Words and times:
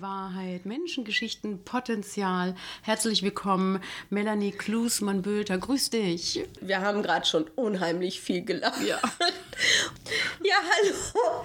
Wahrheit, 0.00 0.66
Menschengeschichten, 0.66 1.64
Potenzial. 1.64 2.54
Herzlich 2.82 3.22
willkommen, 3.22 3.80
Melanie 4.10 4.52
Klusmann-Bülter. 4.52 5.58
Grüß 5.58 5.90
dich. 5.90 6.44
Wir 6.60 6.80
haben 6.80 7.02
gerade 7.02 7.26
schon 7.26 7.44
unheimlich 7.56 8.20
viel 8.20 8.44
gelacht. 8.44 8.82
Ja. 8.82 9.00
ja, 10.44 10.56
hallo. 10.56 11.44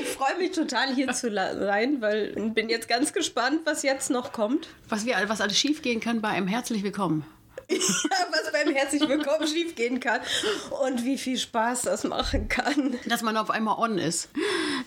Ich 0.00 0.08
freue 0.08 0.38
mich 0.38 0.52
total 0.52 0.94
hier 0.94 1.12
zu 1.12 1.32
sein, 1.32 2.00
weil 2.00 2.34
ich 2.36 2.54
bin 2.54 2.68
jetzt 2.68 2.88
ganz 2.88 3.12
gespannt, 3.12 3.60
was 3.64 3.82
jetzt 3.82 4.10
noch 4.10 4.32
kommt. 4.32 4.68
Was, 4.88 5.06
wir, 5.06 5.16
was 5.26 5.40
alles 5.40 5.58
schiefgehen 5.58 6.00
kann 6.00 6.20
bei 6.20 6.28
einem 6.28 6.48
Herzlich 6.48 6.82
Willkommen. 6.82 7.24
Was 8.30 8.50
beim 8.52 8.74
Herzlich 8.74 9.08
Willkommen 9.08 9.46
schiefgehen 9.46 10.00
kann 10.00 10.20
und 10.84 11.04
wie 11.04 11.16
viel 11.16 11.38
Spaß 11.38 11.82
das 11.82 12.02
machen 12.02 12.48
kann. 12.48 12.96
Dass 13.06 13.22
man 13.22 13.36
auf 13.36 13.48
einmal 13.48 13.78
on 13.78 13.98
ist. 13.98 14.28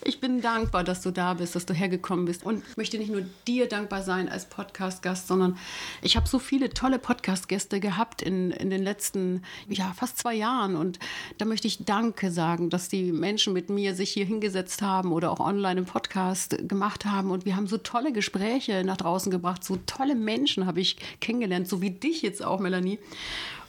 Ich 0.04 0.20
bin 0.20 0.42
dankbar, 0.42 0.84
dass 0.84 1.00
du 1.00 1.10
da 1.10 1.32
bist, 1.32 1.54
dass 1.54 1.64
du 1.64 1.72
hergekommen 1.72 2.26
bist 2.26 2.44
und 2.44 2.62
möchte 2.76 2.98
nicht 2.98 3.10
nur 3.10 3.22
dir 3.46 3.68
dankbar 3.68 4.02
sein 4.02 4.28
als 4.28 4.44
Podcast-Gast, 4.44 5.28
sondern 5.28 5.56
ich 6.02 6.16
habe 6.16 6.28
so 6.28 6.38
viele 6.38 6.68
tolle 6.70 6.98
Podcast-Gäste 6.98 7.80
gehabt 7.80 8.20
in, 8.20 8.50
in 8.50 8.68
den 8.68 8.82
letzten, 8.82 9.44
ja, 9.68 9.94
fast 9.96 10.18
zwei 10.18 10.34
Jahren 10.34 10.76
und 10.76 10.98
da 11.38 11.46
möchte 11.46 11.66
ich 11.66 11.86
Danke 11.86 12.30
sagen, 12.30 12.68
dass 12.68 12.90
die 12.90 13.12
Menschen 13.12 13.54
mit 13.54 13.70
mir 13.70 13.94
sich 13.94 14.10
hier 14.10 14.26
hingesetzt 14.26 14.82
haben 14.82 15.12
oder 15.12 15.30
auch 15.30 15.40
online 15.40 15.80
im 15.80 15.86
Podcast 15.86 16.68
gemacht 16.68 17.06
haben 17.06 17.30
und 17.30 17.46
wir 17.46 17.56
haben 17.56 17.66
so 17.66 17.78
tolle 17.78 18.12
Gespräche 18.12 18.84
nach 18.84 18.98
draußen 18.98 19.30
gebracht, 19.32 19.64
so 19.64 19.78
tolle 19.86 20.14
Menschen 20.14 20.66
habe 20.66 20.80
ich 20.80 20.96
kennengelernt, 21.20 21.66
so 21.66 21.80
wie 21.80 21.90
dich 21.90 22.20
jetzt 22.20 22.44
auch, 22.44 22.60
Melanie. 22.60 22.73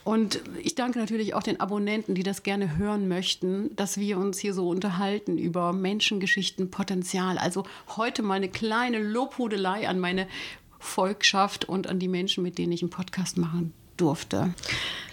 Und 0.04 0.42
ich 0.62 0.76
danke 0.76 1.00
natürlich 1.00 1.34
auch 1.34 1.42
den 1.42 1.60
Abonnenten, 1.60 2.14
die 2.14 2.22
das 2.22 2.44
gerne 2.44 2.78
hören 2.78 3.08
möchten, 3.08 3.76
dass 3.76 3.98
wir 3.98 4.20
uns 4.20 4.38
hier 4.38 4.54
so 4.54 4.70
unterhalten 4.70 5.40
über 5.40 5.74
Menschengeschichten, 5.74 6.70
Potenzial. 6.70 7.40
Also 7.40 7.64
heute 7.98 8.22
mal 8.22 8.36
eine 8.36 8.50
kleine 8.50 9.00
Lobhudelei 9.00 9.88
an 9.88 10.00
meine 10.00 10.28
Volkschaft 10.80 11.66
und 11.66 11.88
an 11.88 11.98
die 11.98 12.08
Menschen, 12.08 12.44
mit 12.44 12.60
denen 12.60 12.72
ich 12.72 12.84
einen 12.84 12.92
Podcast 12.92 13.38
machen 13.38 13.74
durfte. 13.98 14.54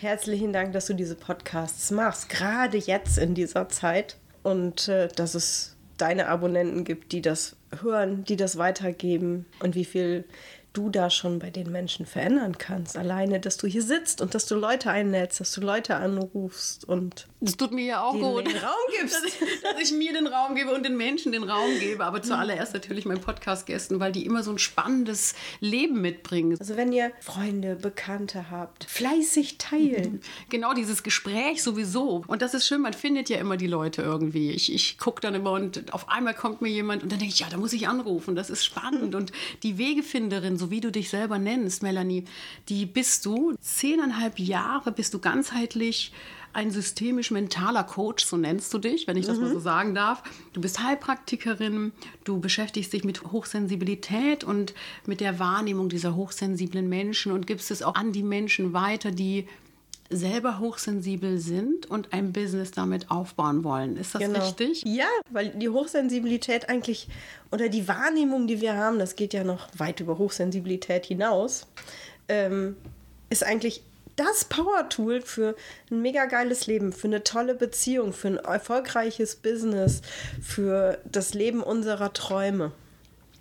Herzlichen 0.00 0.52
Dank, 0.52 0.74
dass 0.74 0.86
du 0.86 0.94
diese 0.94 1.14
Podcasts 1.14 1.90
machst, 1.90 2.28
gerade 2.28 2.76
jetzt 2.76 3.16
in 3.16 3.34
dieser 3.34 3.70
Zeit. 3.70 4.18
Und 4.42 4.88
äh, 4.88 5.08
dass 5.08 5.34
es 5.34 5.76
deine 5.96 6.28
Abonnenten 6.28 6.84
gibt, 6.84 7.12
die 7.12 7.22
das 7.22 7.56
hören, 7.80 8.24
die 8.24 8.36
das 8.36 8.58
weitergeben 8.58 9.46
und 9.60 9.74
wie 9.74 9.84
viel 9.84 10.24
du 10.72 10.90
da 10.90 11.10
schon 11.10 11.38
bei 11.38 11.50
den 11.50 11.70
Menschen 11.70 12.06
verändern 12.06 12.58
kannst. 12.58 12.96
Alleine, 12.96 13.40
dass 13.40 13.56
du 13.56 13.66
hier 13.66 13.82
sitzt 13.82 14.20
und 14.20 14.34
dass 14.34 14.46
du 14.46 14.54
Leute 14.54 14.90
einlädst, 14.90 15.40
dass 15.40 15.52
du 15.52 15.60
Leute 15.60 15.96
anrufst 15.96 16.88
und 16.88 17.26
das 17.42 17.56
tut 17.56 17.72
mir 17.72 17.84
ja 17.84 18.02
auch 18.02 18.12
gut, 18.12 18.46
den 18.46 18.56
Raum 18.56 18.72
gibst. 18.96 19.16
dass, 19.24 19.72
dass, 19.74 19.82
ich 19.82 19.92
mir 19.92 20.12
den 20.12 20.28
Raum 20.28 20.54
gebe 20.54 20.72
und 20.72 20.84
den 20.84 20.96
Menschen 20.96 21.32
den 21.32 21.42
Raum 21.42 21.70
gebe. 21.80 22.04
Aber 22.04 22.22
zuallererst 22.22 22.72
natürlich 22.72 23.04
meinen 23.04 23.20
Podcast-Gästen, 23.20 23.98
weil 23.98 24.12
die 24.12 24.24
immer 24.24 24.44
so 24.44 24.52
ein 24.52 24.58
spannendes 24.58 25.34
Leben 25.58 26.00
mitbringen. 26.00 26.56
Also 26.60 26.76
wenn 26.76 26.92
ihr 26.92 27.10
Freunde, 27.18 27.74
Bekannte 27.74 28.48
habt, 28.50 28.84
fleißig 28.84 29.58
teilen. 29.58 30.20
Genau, 30.48 30.74
dieses 30.74 31.02
Gespräch 31.02 31.62
sowieso. 31.62 32.24
Und 32.26 32.42
das 32.42 32.54
ist 32.54 32.66
schön, 32.66 32.80
man 32.80 32.92
findet 32.92 33.28
ja 33.28 33.38
immer 33.38 33.56
die 33.56 33.66
Leute 33.66 34.02
irgendwie. 34.02 34.50
Ich, 34.50 34.72
ich 34.72 34.98
gucke 34.98 35.20
dann 35.20 35.34
immer 35.34 35.52
und 35.52 35.92
auf 35.92 36.08
einmal 36.08 36.34
kommt 36.34 36.60
mir 36.60 36.68
jemand 36.68 37.02
und 37.02 37.10
dann 37.10 37.18
denke 37.18 37.32
ich, 37.32 37.40
ja, 37.40 37.48
da 37.50 37.56
muss 37.56 37.72
ich 37.72 37.88
anrufen. 37.88 38.34
Das 38.34 38.50
ist 38.50 38.64
spannend. 38.64 39.14
Und 39.14 39.32
die 39.62 39.78
Wegefinderin, 39.78 40.58
so 40.62 40.70
wie 40.70 40.80
du 40.80 40.92
dich 40.92 41.10
selber 41.10 41.40
nennst, 41.40 41.82
Melanie, 41.82 42.24
die 42.68 42.86
bist 42.86 43.26
du. 43.26 43.56
Zehneinhalb 43.60 44.38
Jahre 44.38 44.92
bist 44.92 45.12
du 45.12 45.18
ganzheitlich 45.18 46.12
ein 46.52 46.70
systemisch-mentaler 46.70 47.82
Coach, 47.82 48.24
so 48.24 48.36
nennst 48.36 48.72
du 48.72 48.78
dich, 48.78 49.08
wenn 49.08 49.16
ich 49.16 49.26
das 49.26 49.38
mhm. 49.38 49.44
mal 49.44 49.52
so 49.52 49.58
sagen 49.58 49.92
darf. 49.94 50.22
Du 50.52 50.60
bist 50.60 50.80
Heilpraktikerin, 50.80 51.90
du 52.22 52.38
beschäftigst 52.38 52.92
dich 52.92 53.02
mit 53.02 53.32
Hochsensibilität 53.32 54.44
und 54.44 54.72
mit 55.04 55.20
der 55.20 55.40
Wahrnehmung 55.40 55.88
dieser 55.88 56.14
hochsensiblen 56.14 56.88
Menschen 56.88 57.32
und 57.32 57.48
gibst 57.48 57.72
es 57.72 57.82
auch 57.82 57.96
an 57.96 58.12
die 58.12 58.22
Menschen 58.22 58.72
weiter, 58.72 59.10
die 59.10 59.48
selber 60.12 60.58
hochsensibel 60.58 61.38
sind 61.38 61.90
und 61.90 62.12
ein 62.12 62.32
Business 62.32 62.70
damit 62.70 63.10
aufbauen 63.10 63.64
wollen. 63.64 63.96
Ist 63.96 64.14
das 64.14 64.22
genau. 64.22 64.40
richtig? 64.40 64.82
Ja, 64.84 65.08
weil 65.30 65.48
die 65.50 65.68
Hochsensibilität 65.68 66.68
eigentlich 66.68 67.08
oder 67.50 67.68
die 67.68 67.88
Wahrnehmung, 67.88 68.46
die 68.46 68.60
wir 68.60 68.76
haben, 68.76 68.98
das 68.98 69.16
geht 69.16 69.34
ja 69.34 69.44
noch 69.44 69.68
weit 69.76 70.00
über 70.00 70.18
Hochsensibilität 70.18 71.06
hinaus, 71.06 71.66
ähm, 72.28 72.76
ist 73.30 73.44
eigentlich 73.44 73.82
das 74.16 74.44
Power-Tool 74.44 75.22
für 75.22 75.56
ein 75.90 76.02
mega 76.02 76.26
geiles 76.26 76.66
Leben, 76.66 76.92
für 76.92 77.08
eine 77.08 77.24
tolle 77.24 77.54
Beziehung, 77.54 78.12
für 78.12 78.28
ein 78.28 78.36
erfolgreiches 78.36 79.36
Business, 79.36 80.02
für 80.42 80.98
das 81.10 81.34
Leben 81.34 81.62
unserer 81.62 82.12
Träume. 82.12 82.72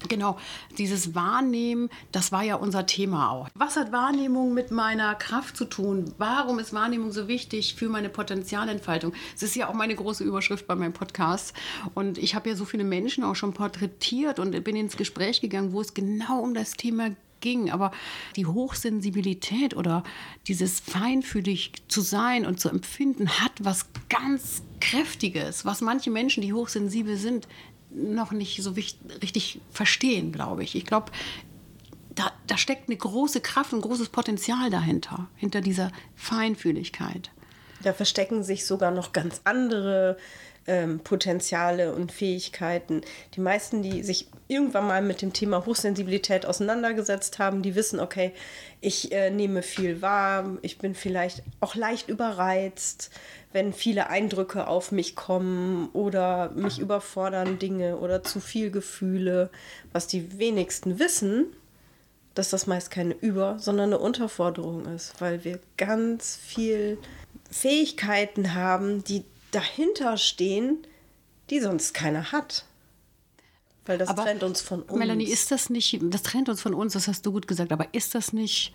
Genau, 0.07 0.37
dieses 0.77 1.13
Wahrnehmen, 1.13 1.89
das 2.11 2.31
war 2.31 2.43
ja 2.43 2.55
unser 2.55 2.85
Thema 2.85 3.31
auch. 3.31 3.49
Was 3.53 3.75
hat 3.75 3.91
Wahrnehmung 3.91 4.53
mit 4.53 4.71
meiner 4.71 5.15
Kraft 5.15 5.55
zu 5.55 5.65
tun? 5.65 6.13
Warum 6.17 6.59
ist 6.59 6.73
Wahrnehmung 6.73 7.11
so 7.11 7.27
wichtig 7.27 7.75
für 7.75 7.89
meine 7.89 8.09
Potenzialentfaltung? 8.09 9.13
Das 9.33 9.43
ist 9.43 9.55
ja 9.55 9.69
auch 9.69 9.73
meine 9.73 9.95
große 9.95 10.23
Überschrift 10.23 10.67
bei 10.67 10.75
meinem 10.75 10.93
Podcast. 10.93 11.53
Und 11.93 12.17
ich 12.17 12.35
habe 12.35 12.49
ja 12.49 12.55
so 12.55 12.65
viele 12.65 12.83
Menschen 12.83 13.23
auch 13.23 13.35
schon 13.35 13.53
porträtiert 13.53 14.39
und 14.39 14.63
bin 14.63 14.75
ins 14.75 14.97
Gespräch 14.97 15.41
gegangen, 15.41 15.73
wo 15.73 15.81
es 15.81 15.93
genau 15.93 16.39
um 16.39 16.53
das 16.53 16.73
Thema 16.73 17.09
geht 17.09 17.17
ging. 17.41 17.71
Aber 17.71 17.91
die 18.35 18.45
Hochsensibilität 18.45 19.75
oder 19.75 20.03
dieses 20.47 20.79
feinfühlig 20.79 21.73
zu 21.87 22.01
sein 22.01 22.45
und 22.45 22.59
zu 22.59 22.69
empfinden 22.69 23.27
hat 23.27 23.51
was 23.59 23.87
ganz 24.09 24.63
Kräftiges, 24.79 25.65
was 25.65 25.81
manche 25.81 26.09
Menschen, 26.09 26.41
die 26.41 26.53
hochsensibel 26.53 27.17
sind, 27.17 27.47
noch 27.93 28.31
nicht 28.31 28.61
so 28.61 28.71
richtig 29.21 29.59
verstehen, 29.71 30.31
glaube 30.31 30.63
ich. 30.63 30.75
Ich 30.75 30.85
glaube, 30.85 31.11
da, 32.15 32.31
da 32.47 32.57
steckt 32.57 32.89
eine 32.89 32.97
große 32.97 33.41
Kraft, 33.41 33.73
ein 33.73 33.81
großes 33.81 34.09
Potenzial 34.09 34.69
dahinter, 34.69 35.27
hinter 35.35 35.61
dieser 35.61 35.91
Feinfühligkeit. 36.15 37.31
Da 37.83 37.93
verstecken 37.93 38.43
sich 38.43 38.65
sogar 38.65 38.91
noch 38.91 39.11
ganz 39.11 39.41
andere 39.43 40.17
ähm, 40.67 40.99
Potenziale 40.99 41.93
und 41.93 42.11
Fähigkeiten. 42.11 43.01
Die 43.35 43.41
meisten, 43.41 43.81
die 43.81 44.03
sich 44.03 44.27
irgendwann 44.47 44.87
mal 44.87 45.01
mit 45.01 45.21
dem 45.21 45.33
Thema 45.33 45.65
Hochsensibilität 45.65 46.45
auseinandergesetzt 46.45 47.39
haben, 47.39 47.61
die 47.61 47.75
wissen, 47.75 47.99
okay, 47.99 48.31
ich 48.79 49.11
äh, 49.11 49.29
nehme 49.29 49.63
viel 49.63 50.01
wahr, 50.01 50.57
ich 50.61 50.77
bin 50.77 50.93
vielleicht 50.93 51.43
auch 51.59 51.75
leicht 51.75 52.09
überreizt, 52.09 53.11
wenn 53.53 53.73
viele 53.73 54.09
Eindrücke 54.09 54.67
auf 54.67 54.91
mich 54.91 55.15
kommen 55.15 55.89
oder 55.93 56.51
mich 56.51 56.79
überfordern 56.79 57.59
Dinge 57.59 57.97
oder 57.97 58.23
zu 58.23 58.39
viel 58.39 58.71
Gefühle. 58.71 59.49
Was 59.91 60.07
die 60.07 60.37
wenigsten 60.37 60.99
wissen, 60.99 61.47
dass 62.33 62.49
das 62.49 62.67
meist 62.67 62.91
keine 62.91 63.13
Über-, 63.13 63.57
sondern 63.59 63.93
eine 63.93 63.99
Unterforderung 63.99 64.85
ist, 64.85 65.19
weil 65.19 65.43
wir 65.43 65.59
ganz 65.77 66.35
viel 66.35 66.97
Fähigkeiten 67.49 68.53
haben, 68.53 69.03
die 69.03 69.25
dahinter 69.51 70.17
stehen, 70.17 70.85
die 71.49 71.59
sonst 71.59 71.93
keiner 71.93 72.31
hat. 72.31 72.65
Weil 73.85 73.97
das 73.97 74.09
aber 74.09 74.23
trennt 74.23 74.43
uns 74.43 74.61
von 74.61 74.83
uns. 74.83 74.97
Melanie, 74.97 75.25
ist 75.25 75.51
das 75.51 75.69
nicht, 75.69 75.99
das 76.01 76.23
trennt 76.23 76.49
uns 76.49 76.61
von 76.61 76.73
uns, 76.73 76.93
das 76.93 77.07
hast 77.07 77.25
du 77.25 77.31
gut 77.31 77.47
gesagt, 77.47 77.71
aber 77.71 77.87
ist 77.93 78.15
das 78.15 78.33
nicht 78.33 78.73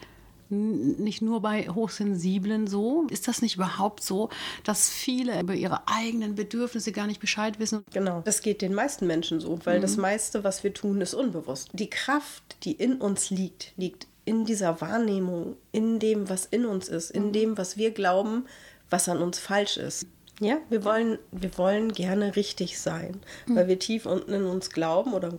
nicht 0.49 1.23
nur 1.23 1.40
bei 1.40 1.69
Hochsensiblen 1.69 2.67
so? 2.67 3.06
Ist 3.11 3.26
das 3.26 3.43
nicht 3.43 3.56
überhaupt 3.56 4.02
so, 4.02 4.31
dass 4.64 4.88
viele 4.88 5.40
über 5.40 5.55
ihre 5.55 5.88
eigenen 5.88 6.34
Bedürfnisse 6.34 6.93
gar 6.93 7.06
nicht 7.06 7.20
Bescheid 7.20 7.58
wissen? 7.58 7.84
Genau, 7.93 8.22
das 8.25 8.43
geht 8.43 8.62
den 8.62 8.75
meisten 8.75 9.06
Menschen 9.06 9.40
so, 9.40 9.58
weil 9.64 9.79
mhm. 9.79 9.82
das 9.82 9.96
meiste, 9.96 10.44
was 10.44 10.62
wir 10.62 10.72
tun, 10.72 11.00
ist 11.00 11.14
unbewusst. 11.14 11.70
Die 11.72 11.90
Kraft, 11.90 12.56
die 12.62 12.72
in 12.72 13.00
uns 13.00 13.31
liegt, 13.31 13.72
liegt 13.76 14.06
in 14.25 14.44
dieser 14.44 14.81
Wahrnehmung, 14.81 15.56
in 15.72 15.99
dem, 15.99 16.29
was 16.29 16.46
in 16.46 16.67
uns 16.67 16.88
ist, 16.88 17.11
in 17.11 17.32
dem, 17.32 17.58
was 17.58 17.76
wir 17.76 17.90
glauben, 17.90 18.46
was 18.90 19.08
an 19.08 19.19
uns 19.19 19.38
falsch 19.38 19.76
ist. 19.76 20.06
Ja, 20.41 20.59
wir 20.69 20.85
wollen, 20.85 21.19
wir 21.33 21.56
wollen 21.56 21.93
gerne 21.93 22.37
richtig 22.37 22.79
sein, 22.79 23.21
weil 23.47 23.69
wir 23.69 23.79
tief 23.79 24.05
unten 24.05 24.33
in 24.33 24.44
uns 24.44 24.71
glauben 24.71 25.15
oder 25.15 25.33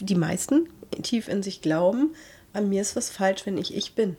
die 0.00 0.16
meisten 0.16 0.68
tief 1.02 1.28
in 1.28 1.42
sich 1.42 1.62
glauben, 1.62 2.14
an 2.52 2.68
mir 2.68 2.82
ist 2.82 2.96
was 2.96 3.10
falsch, 3.10 3.46
wenn 3.46 3.58
ich 3.58 3.74
ich 3.76 3.94
bin. 3.94 4.16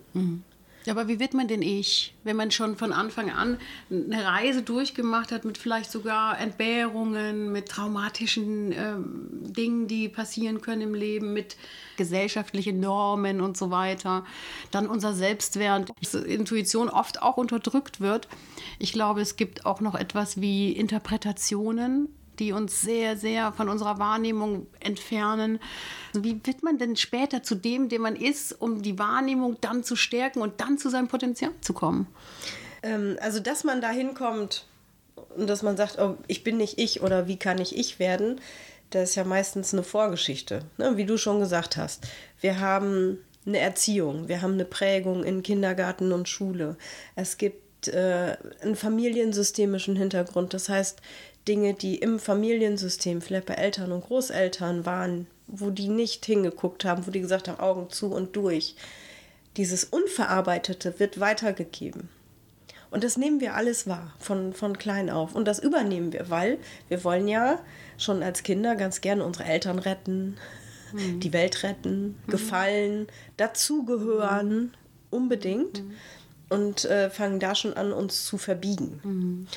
Ja, 0.86 0.94
aber 0.94 1.08
wie 1.08 1.20
wird 1.20 1.34
man 1.34 1.48
denn 1.48 1.62
ich, 1.62 2.16
wenn 2.24 2.38
man 2.38 2.52
schon 2.52 2.78
von 2.78 2.94
Anfang 2.94 3.30
an 3.32 3.58
eine 3.92 4.24
Reise 4.24 4.62
durchgemacht 4.62 5.32
hat 5.32 5.44
mit 5.44 5.58
vielleicht 5.58 5.92
sogar 5.92 6.40
Entbehrungen, 6.40 7.52
mit 7.52 7.68
traumatischen 7.68 8.72
ähm, 8.72 9.30
Dingen, 9.54 9.88
die 9.88 10.08
passieren 10.08 10.62
können 10.62 10.82
im 10.82 10.94
Leben, 10.94 11.34
mit 11.34 11.58
gesellschaftlichen 11.98 12.80
Normen 12.80 13.42
und 13.42 13.58
so 13.58 13.72
weiter, 13.72 14.26
dann 14.72 14.88
unser 14.88 15.14
Selbstwert, 15.14 15.92
Intuition 16.26 16.88
oft 16.88 17.22
auch 17.22 17.36
unterdrückt 17.36 18.00
wird. 18.00 18.30
Ich 18.80 18.94
glaube, 18.94 19.20
es 19.20 19.36
gibt 19.36 19.66
auch 19.66 19.82
noch 19.82 19.96
etwas 19.96 20.40
wie 20.40 20.72
Interpretationen 20.72 22.08
die 22.40 22.52
uns 22.52 22.82
sehr, 22.82 23.18
sehr 23.18 23.52
von 23.52 23.70
unserer 23.70 24.00
Wahrnehmung 24.00 24.68
entfernen. 24.80 25.60
Wie 26.14 26.40
wird 26.44 26.64
man 26.64 26.78
denn 26.78 26.96
später 26.96 27.44
zu 27.44 27.56
dem, 27.56 27.90
der 27.90 28.00
man 28.00 28.16
ist, 28.16 28.54
um 28.60 28.82
die 28.82 28.98
Wahrnehmung 28.98 29.58
dann 29.62 29.84
zu 29.84 29.96
stärken 29.96 30.42
und 30.42 30.62
dann 30.62 30.78
zu 30.78 30.90
seinem 30.90 31.08
Potenzial 31.08 31.52
zu 31.62 31.74
kommen? 31.74 32.08
Ähm, 32.82 33.18
also, 33.22 33.40
dass 33.40 33.64
man 33.64 33.82
da 33.82 33.90
hinkommt 33.90 34.66
und 35.36 35.50
dass 35.50 35.64
man 35.64 35.78
sagt, 35.78 36.00
oh, 36.00 36.18
ich 36.28 36.44
bin 36.44 36.58
nicht 36.58 36.80
ich 36.80 37.02
oder 37.02 37.28
wie 37.28 37.38
kann 37.38 37.60
ich 37.60 37.78
ich 37.78 38.00
werden, 38.00 38.40
das 38.90 39.10
ist 39.12 39.16
ja 39.16 39.24
meistens 39.24 39.74
eine 39.74 39.84
Vorgeschichte, 39.84 40.64
ne? 40.78 40.98
wie 40.98 41.06
du 41.06 41.18
schon 41.18 41.40
gesagt 41.40 41.78
hast. 41.78 42.08
Wir 42.42 42.60
haben 42.60 43.20
eine 43.46 43.60
Erziehung, 43.60 44.28
wir 44.28 44.42
haben 44.42 44.54
eine 44.54 44.66
Prägung 44.66 45.24
in 45.24 45.44
Kindergarten 45.44 46.12
und 46.12 46.28
Schule. 46.28 46.78
Es 47.16 47.38
gibt 47.38 47.69
äh, 47.88 48.38
einen 48.62 48.76
familiensystemischen 48.76 49.96
Hintergrund. 49.96 50.54
Das 50.54 50.70
heißt, 50.70 51.02
Dinge, 51.48 51.74
die 51.74 51.96
im 51.96 52.20
Familiensystem, 52.20 53.22
vielleicht 53.22 53.48
bei 53.48 53.56
Eltern 53.56 53.92
und 53.92 54.06
Großeltern 54.06 54.86
waren, 54.86 55.28
wo 55.48 55.70
die 55.70 55.88
nicht 55.88 56.26
hingeguckt 56.26 56.86
haben, 56.86 57.08
wo 57.08 57.12
die 57.12 57.22
gesagt 57.22 57.48
haben, 57.48 57.60
Augen 57.60 57.90
zu 57.90 58.08
und 58.08 58.36
durch. 58.36 58.76
Dieses 59.58 59.84
Unverarbeitete 59.84 61.00
wird 61.00 61.20
weitergegeben. 61.20 62.10
Und 62.92 63.04
das 63.04 63.18
nehmen 63.18 63.40
wir 63.40 63.56
alles 63.56 63.88
wahr, 63.88 64.14
von, 64.20 64.54
von 64.54 64.78
klein 64.78 65.10
auf. 65.10 65.36
Und 65.36 65.48
das 65.48 65.60
übernehmen 65.60 66.12
wir, 66.12 66.30
weil 66.30 66.58
wir 66.88 67.04
wollen 67.04 67.28
ja 67.28 67.60
schon 67.98 68.24
als 68.24 68.44
Kinder 68.44 68.76
ganz 68.76 69.02
gerne 69.02 69.24
unsere 69.24 69.46
Eltern 69.46 69.80
retten, 69.80 70.38
mhm. 70.94 71.20
die 71.20 71.34
Welt 71.34 71.64
retten, 71.64 72.20
mhm. 72.26 72.32
gefallen, 72.32 73.08
dazugehören, 73.38 74.50
mhm. 74.50 74.72
unbedingt. 75.12 75.84
Mhm. 75.84 75.92
Und 76.50 76.86
äh, 76.86 77.10
fangen 77.10 77.40
da 77.40 77.54
schon 77.54 77.74
an, 77.74 77.92
uns 77.92 78.26
zu 78.26 78.38
verbiegen. 78.38 79.00
Mhm 79.04 79.48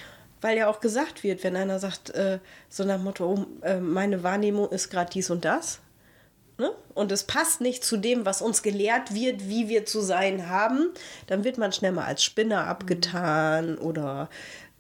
weil 0.42 0.58
ja 0.58 0.68
auch 0.68 0.80
gesagt 0.80 1.22
wird, 1.22 1.42
wenn 1.44 1.56
einer 1.56 1.78
sagt, 1.78 2.10
äh, 2.10 2.38
so 2.68 2.84
nach 2.84 2.96
dem 2.96 3.04
Motto, 3.04 3.24
oh, 3.24 3.64
äh, 3.64 3.78
meine 3.78 4.22
Wahrnehmung 4.22 4.68
ist 4.70 4.90
gerade 4.90 5.10
dies 5.10 5.30
und 5.30 5.44
das. 5.44 5.78
Ne? 6.58 6.70
Und 6.94 7.10
es 7.10 7.24
passt 7.24 7.60
nicht 7.60 7.82
zu 7.84 7.96
dem, 7.96 8.26
was 8.26 8.42
uns 8.42 8.62
gelehrt 8.62 9.14
wird, 9.14 9.48
wie 9.48 9.68
wir 9.68 9.86
zu 9.86 10.00
sein 10.00 10.48
haben, 10.48 10.90
dann 11.28 11.44
wird 11.44 11.56
man 11.56 11.72
schnell 11.72 11.92
mal 11.92 12.04
als 12.04 12.22
Spinner 12.22 12.66
abgetan 12.66 13.78
oder 13.78 14.28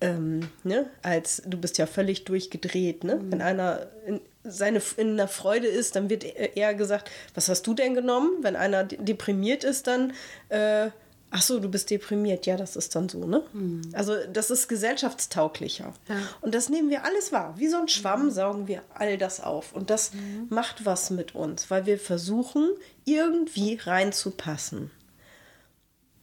ähm, 0.00 0.50
ne? 0.64 0.90
als 1.02 1.42
du 1.46 1.56
bist 1.56 1.78
ja 1.78 1.86
völlig 1.86 2.24
durchgedreht. 2.24 3.04
Ne? 3.04 3.16
Mhm. 3.16 3.32
Wenn 3.32 3.40
einer 3.40 3.86
in, 4.06 4.20
seine, 4.44 4.82
in 4.96 5.12
einer 5.12 5.28
Freude 5.28 5.68
ist, 5.68 5.96
dann 5.96 6.10
wird 6.10 6.24
eher 6.24 6.74
gesagt, 6.74 7.10
was 7.34 7.48
hast 7.48 7.66
du 7.66 7.72
denn 7.72 7.94
genommen? 7.94 8.30
Wenn 8.42 8.56
einer 8.56 8.84
deprimiert 8.84 9.64
ist, 9.64 9.86
dann 9.86 10.12
äh, 10.50 10.90
Ach 11.34 11.40
so, 11.40 11.58
du 11.60 11.70
bist 11.70 11.88
deprimiert. 11.88 12.44
Ja, 12.44 12.58
das 12.58 12.76
ist 12.76 12.94
dann 12.94 13.08
so, 13.08 13.24
ne? 13.24 13.42
Mhm. 13.54 13.80
Also, 13.94 14.14
das 14.30 14.50
ist 14.50 14.68
gesellschaftstauglicher. 14.68 15.94
Ja. 16.06 16.16
Und 16.42 16.54
das 16.54 16.68
nehmen 16.68 16.90
wir 16.90 17.04
alles 17.04 17.32
wahr. 17.32 17.54
Wie 17.56 17.68
so 17.68 17.78
ein 17.78 17.88
Schwamm 17.88 18.26
mhm. 18.26 18.30
saugen 18.30 18.68
wir 18.68 18.82
all 18.92 19.16
das 19.16 19.40
auf. 19.40 19.72
Und 19.72 19.88
das 19.88 20.12
mhm. 20.12 20.48
macht 20.50 20.84
was 20.84 21.08
mit 21.08 21.34
uns, 21.34 21.70
weil 21.70 21.86
wir 21.86 21.98
versuchen, 21.98 22.68
irgendwie 23.06 23.76
reinzupassen. 23.82 24.90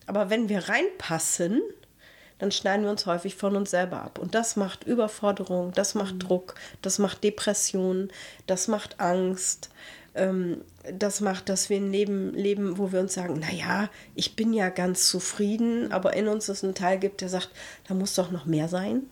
Aber 0.06 0.30
wenn 0.30 0.48
wir 0.48 0.70
reinpassen, 0.70 1.60
dann 2.38 2.52
schneiden 2.52 2.84
wir 2.84 2.92
uns 2.92 3.08
häufig 3.08 3.36
von 3.36 3.56
uns 3.56 3.72
selber 3.72 4.04
ab. 4.04 4.20
Und 4.20 4.36
das 4.36 4.56
macht 4.56 4.84
Überforderung, 4.84 5.72
das 5.74 5.96
macht 5.96 6.16
mhm. 6.16 6.20
Druck, 6.20 6.56
das 6.84 7.00
macht 7.00 7.24
Depression, 7.24 8.10
das 8.46 8.68
macht 8.68 9.00
Angst 9.00 9.72
ähm, 10.20 10.62
das 10.92 11.22
macht, 11.22 11.50
dass 11.50 11.70
wir 11.70 11.78
ein 11.78 11.92
Leben 11.92 12.34
leben, 12.34 12.78
wo 12.78 12.92
wir 12.92 13.00
uns 13.00 13.14
sagen, 13.14 13.40
naja, 13.40 13.90
ich 14.16 14.36
bin 14.36 14.54
ja 14.54 14.70
ganz 14.70 15.08
zufrieden, 15.08 15.92
aber 15.92 16.14
in 16.16 16.28
uns 16.28 16.50
es 16.50 16.64
einen 16.64 16.76
Teil 16.76 17.00
gibt, 17.00 17.22
der 17.22 17.30
sagt, 17.30 17.50
da 17.88 17.94
muss 17.94 18.16
doch 18.16 18.32
noch 18.32 18.46
mehr 18.46 18.68
sein. 18.68 19.04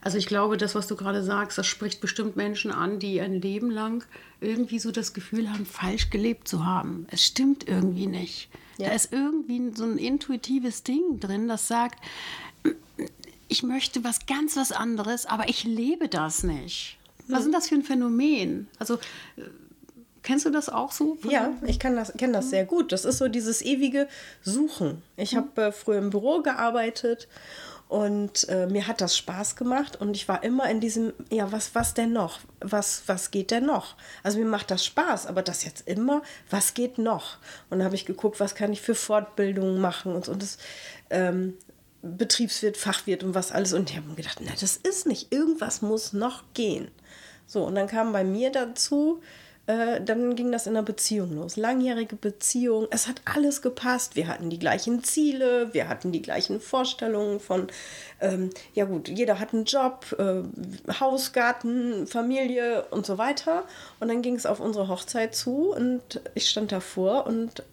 Also 0.00 0.18
ich 0.18 0.26
glaube, 0.26 0.56
das, 0.56 0.74
was 0.74 0.86
du 0.86 0.94
gerade 0.94 1.24
sagst, 1.24 1.58
das 1.58 1.66
spricht 1.66 2.00
bestimmt 2.00 2.36
Menschen 2.36 2.70
an, 2.70 3.00
die 3.00 3.20
ein 3.20 3.40
Leben 3.40 3.70
lang 3.70 4.04
irgendwie 4.40 4.78
so 4.78 4.92
das 4.92 5.14
Gefühl 5.14 5.50
haben, 5.50 5.66
falsch 5.66 6.10
gelebt 6.10 6.46
zu 6.46 6.64
haben. 6.64 7.06
Es 7.10 7.24
stimmt 7.24 7.66
irgendwie 7.68 8.06
nicht. 8.06 8.48
Ja. 8.78 8.88
Da 8.88 8.94
ist 8.94 9.12
irgendwie 9.12 9.72
so 9.74 9.84
ein 9.84 9.98
intuitives 9.98 10.84
Ding 10.84 11.18
drin, 11.18 11.48
das 11.48 11.66
sagt, 11.66 11.98
ich 13.48 13.62
möchte 13.62 14.04
was 14.04 14.26
ganz 14.26 14.56
was 14.56 14.70
anderes, 14.70 15.26
aber 15.26 15.48
ich 15.48 15.64
lebe 15.64 16.08
das 16.08 16.42
nicht. 16.44 16.98
Was 17.28 17.44
ist 17.44 17.52
das 17.52 17.68
für 17.68 17.74
ein 17.74 17.82
Phänomen? 17.82 18.68
Also 18.78 18.98
Kennst 20.26 20.44
du 20.44 20.50
das 20.50 20.68
auch 20.68 20.90
so? 20.90 21.16
Ja, 21.22 21.52
ich 21.64 21.78
kenne 21.78 21.94
das, 21.94 22.12
kenn 22.18 22.32
das 22.32 22.50
sehr 22.50 22.64
gut. 22.64 22.90
Das 22.90 23.04
ist 23.04 23.18
so 23.18 23.28
dieses 23.28 23.62
ewige 23.62 24.08
Suchen. 24.42 25.04
Ich 25.16 25.34
mhm. 25.34 25.36
habe 25.36 25.62
äh, 25.62 25.72
früher 25.72 25.98
im 25.98 26.10
Büro 26.10 26.42
gearbeitet 26.42 27.28
und 27.86 28.48
äh, 28.48 28.66
mir 28.66 28.88
hat 28.88 29.00
das 29.00 29.16
Spaß 29.16 29.54
gemacht 29.54 30.00
und 30.00 30.16
ich 30.16 30.26
war 30.26 30.42
immer 30.42 30.68
in 30.68 30.80
diesem, 30.80 31.12
ja, 31.30 31.52
was, 31.52 31.76
was 31.76 31.94
denn 31.94 32.12
noch? 32.12 32.40
Was, 32.58 33.04
was 33.06 33.30
geht 33.30 33.52
denn 33.52 33.66
noch? 33.66 33.94
Also 34.24 34.40
mir 34.40 34.46
macht 34.46 34.72
das 34.72 34.84
Spaß, 34.84 35.28
aber 35.28 35.42
das 35.42 35.64
jetzt 35.64 35.86
immer, 35.86 36.22
was 36.50 36.74
geht 36.74 36.98
noch? 36.98 37.38
Und 37.70 37.78
dann 37.78 37.84
habe 37.84 37.94
ich 37.94 38.04
geguckt, 38.04 38.40
was 38.40 38.56
kann 38.56 38.72
ich 38.72 38.80
für 38.80 38.96
Fortbildungen 38.96 39.80
machen 39.80 40.12
und 40.12 40.24
so. 40.24 40.32
Und 40.32 40.42
das 40.42 40.58
ähm, 41.10 41.54
Betriebswirt, 42.02 42.76
Fachwirt 42.76 43.22
und 43.22 43.36
was 43.36 43.52
alles. 43.52 43.72
Und 43.74 43.90
ich 43.90 43.96
habe 43.96 44.08
mir 44.08 44.16
gedacht, 44.16 44.40
na, 44.40 44.50
das 44.60 44.76
ist 44.76 45.06
nicht, 45.06 45.32
irgendwas 45.32 45.82
muss 45.82 46.12
noch 46.12 46.42
gehen. 46.52 46.90
So, 47.46 47.64
und 47.64 47.76
dann 47.76 47.86
kam 47.86 48.12
bei 48.12 48.24
mir 48.24 48.50
dazu, 48.50 49.22
äh, 49.66 50.00
dann 50.00 50.36
ging 50.36 50.52
das 50.52 50.66
in 50.66 50.74
der 50.74 50.82
Beziehung 50.82 51.34
los. 51.34 51.56
Langjährige 51.56 52.14
Beziehung. 52.16 52.86
Es 52.90 53.08
hat 53.08 53.20
alles 53.24 53.62
gepasst. 53.62 54.14
Wir 54.14 54.28
hatten 54.28 54.48
die 54.48 54.58
gleichen 54.58 55.02
Ziele, 55.02 55.72
wir 55.74 55.88
hatten 55.88 56.12
die 56.12 56.22
gleichen 56.22 56.60
Vorstellungen 56.60 57.40
von, 57.40 57.66
ähm, 58.20 58.50
ja 58.74 58.84
gut, 58.84 59.08
jeder 59.08 59.40
hat 59.40 59.52
einen 59.52 59.64
Job, 59.64 60.14
äh, 60.18 60.92
Haus, 61.00 61.32
Garten, 61.32 62.06
Familie 62.06 62.86
und 62.90 63.06
so 63.06 63.18
weiter. 63.18 63.64
Und 63.98 64.08
dann 64.08 64.22
ging 64.22 64.36
es 64.36 64.46
auf 64.46 64.60
unsere 64.60 64.88
Hochzeit 64.88 65.34
zu 65.34 65.72
und 65.72 66.20
ich 66.34 66.48
stand 66.48 66.70
davor 66.70 67.26
und 67.26 67.64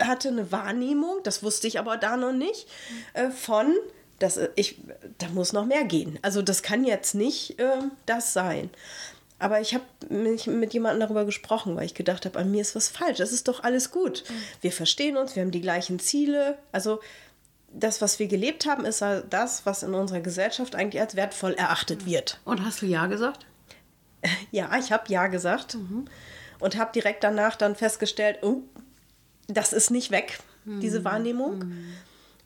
hatte 0.00 0.28
eine 0.28 0.50
Wahrnehmung, 0.52 1.18
das 1.22 1.42
wusste 1.42 1.66
ich 1.66 1.78
aber 1.78 1.96
da 1.96 2.16
noch 2.16 2.32
nicht, 2.32 2.66
äh, 3.14 3.30
von, 3.30 3.74
dass 4.18 4.38
ich, 4.56 4.80
da 5.18 5.28
muss 5.28 5.52
noch 5.52 5.64
mehr 5.64 5.84
gehen. 5.84 6.18
Also 6.22 6.42
das 6.42 6.62
kann 6.62 6.84
jetzt 6.84 7.14
nicht 7.14 7.58
äh, 7.58 7.78
das 8.04 8.32
sein. 8.32 8.70
Aber 9.38 9.60
ich 9.60 9.74
habe 9.74 9.84
mich 10.08 10.46
mit 10.46 10.72
jemandem 10.72 11.00
darüber 11.00 11.26
gesprochen, 11.26 11.76
weil 11.76 11.84
ich 11.84 11.94
gedacht 11.94 12.24
habe, 12.24 12.38
an 12.38 12.50
mir 12.50 12.62
ist 12.62 12.74
was 12.74 12.88
falsch. 12.88 13.20
Es 13.20 13.32
ist 13.32 13.48
doch 13.48 13.62
alles 13.62 13.90
gut. 13.90 14.24
Mhm. 14.28 14.34
Wir 14.62 14.72
verstehen 14.72 15.16
uns, 15.16 15.36
wir 15.36 15.42
haben 15.42 15.50
die 15.50 15.60
gleichen 15.60 15.98
Ziele. 15.98 16.56
Also 16.72 17.00
das, 17.72 18.00
was 18.00 18.18
wir 18.18 18.28
gelebt 18.28 18.66
haben, 18.66 18.86
ist 18.86 19.04
das, 19.28 19.66
was 19.66 19.82
in 19.82 19.94
unserer 19.94 20.20
Gesellschaft 20.20 20.74
eigentlich 20.74 21.02
als 21.02 21.16
wertvoll 21.16 21.52
erachtet 21.52 22.06
wird. 22.06 22.40
Und 22.44 22.64
hast 22.64 22.80
du 22.80 22.86
Ja 22.86 23.06
gesagt? 23.06 23.44
Ja, 24.50 24.70
ich 24.78 24.90
habe 24.90 25.04
Ja 25.08 25.26
gesagt 25.26 25.74
mhm. 25.74 26.06
und 26.58 26.76
habe 26.76 26.92
direkt 26.92 27.22
danach 27.22 27.56
dann 27.56 27.76
festgestellt, 27.76 28.38
oh, 28.42 28.62
das 29.46 29.72
ist 29.72 29.90
nicht 29.90 30.10
weg, 30.10 30.38
mhm. 30.64 30.80
diese 30.80 31.04
Wahrnehmung. 31.04 31.58
Mhm. 31.58 31.94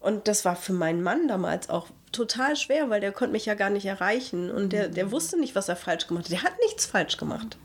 Und 0.00 0.28
das 0.28 0.44
war 0.44 0.56
für 0.56 0.72
meinen 0.72 1.02
Mann 1.02 1.28
damals 1.28 1.68
auch 1.68 1.88
total 2.10 2.56
schwer, 2.56 2.90
weil 2.90 3.00
der 3.00 3.12
konnte 3.12 3.32
mich 3.32 3.46
ja 3.46 3.54
gar 3.54 3.70
nicht 3.70 3.86
erreichen 3.86 4.50
und 4.50 4.72
der, 4.72 4.88
der 4.88 5.12
wusste 5.12 5.38
nicht, 5.38 5.54
was 5.54 5.68
er 5.68 5.76
falsch 5.76 6.06
gemacht 6.06 6.24
hat. 6.24 6.32
Der 6.32 6.42
hat 6.42 6.54
nichts 6.64 6.86
falsch 6.86 7.16
gemacht. 7.18 7.58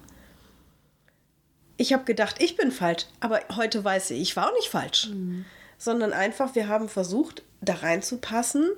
Ich 1.78 1.94
habe 1.94 2.04
gedacht, 2.04 2.36
ich 2.40 2.56
bin 2.56 2.72
falsch, 2.72 3.06
aber 3.20 3.42
heute 3.56 3.84
weiß 3.84 4.12
ich, 4.12 4.22
ich 4.22 4.36
war 4.36 4.50
auch 4.50 4.54
nicht 4.54 4.70
falsch. 4.70 5.10
Mhm. 5.10 5.46
Sondern 5.78 6.14
einfach, 6.14 6.56
wir 6.56 6.68
haben 6.68 6.88
versucht, 6.88 7.44
da 7.62 7.76
reinzupassen, 7.76 8.70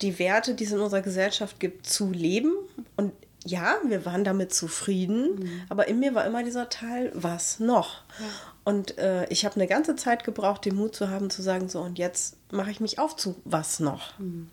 die 0.00 0.18
Werte, 0.18 0.54
die 0.54 0.64
es 0.64 0.72
in 0.72 0.80
unserer 0.80 1.02
Gesellschaft 1.02 1.60
gibt, 1.60 1.86
zu 1.86 2.10
leben. 2.10 2.52
Und 2.96 3.12
ja, 3.44 3.76
wir 3.86 4.06
waren 4.06 4.24
damit 4.24 4.54
zufrieden, 4.54 5.40
mhm. 5.40 5.62
aber 5.68 5.88
in 5.88 5.98
mir 5.98 6.14
war 6.14 6.24
immer 6.24 6.42
dieser 6.42 6.68
Teil, 6.68 7.10
was 7.14 7.58
noch? 7.58 8.02
Ja. 8.18 8.26
Und 8.64 8.98
äh, 8.98 9.26
ich 9.28 9.44
habe 9.44 9.56
eine 9.56 9.66
ganze 9.66 9.96
Zeit 9.96 10.24
gebraucht, 10.24 10.64
den 10.64 10.76
Mut 10.76 10.94
zu 10.94 11.10
haben, 11.10 11.30
zu 11.30 11.42
sagen, 11.42 11.68
so, 11.68 11.80
und 11.80 11.98
jetzt 11.98 12.36
mache 12.52 12.70
ich 12.70 12.80
mich 12.80 12.98
auf 12.98 13.16
zu 13.16 13.36
was 13.44 13.80
noch. 13.80 14.18
Mhm. 14.18 14.48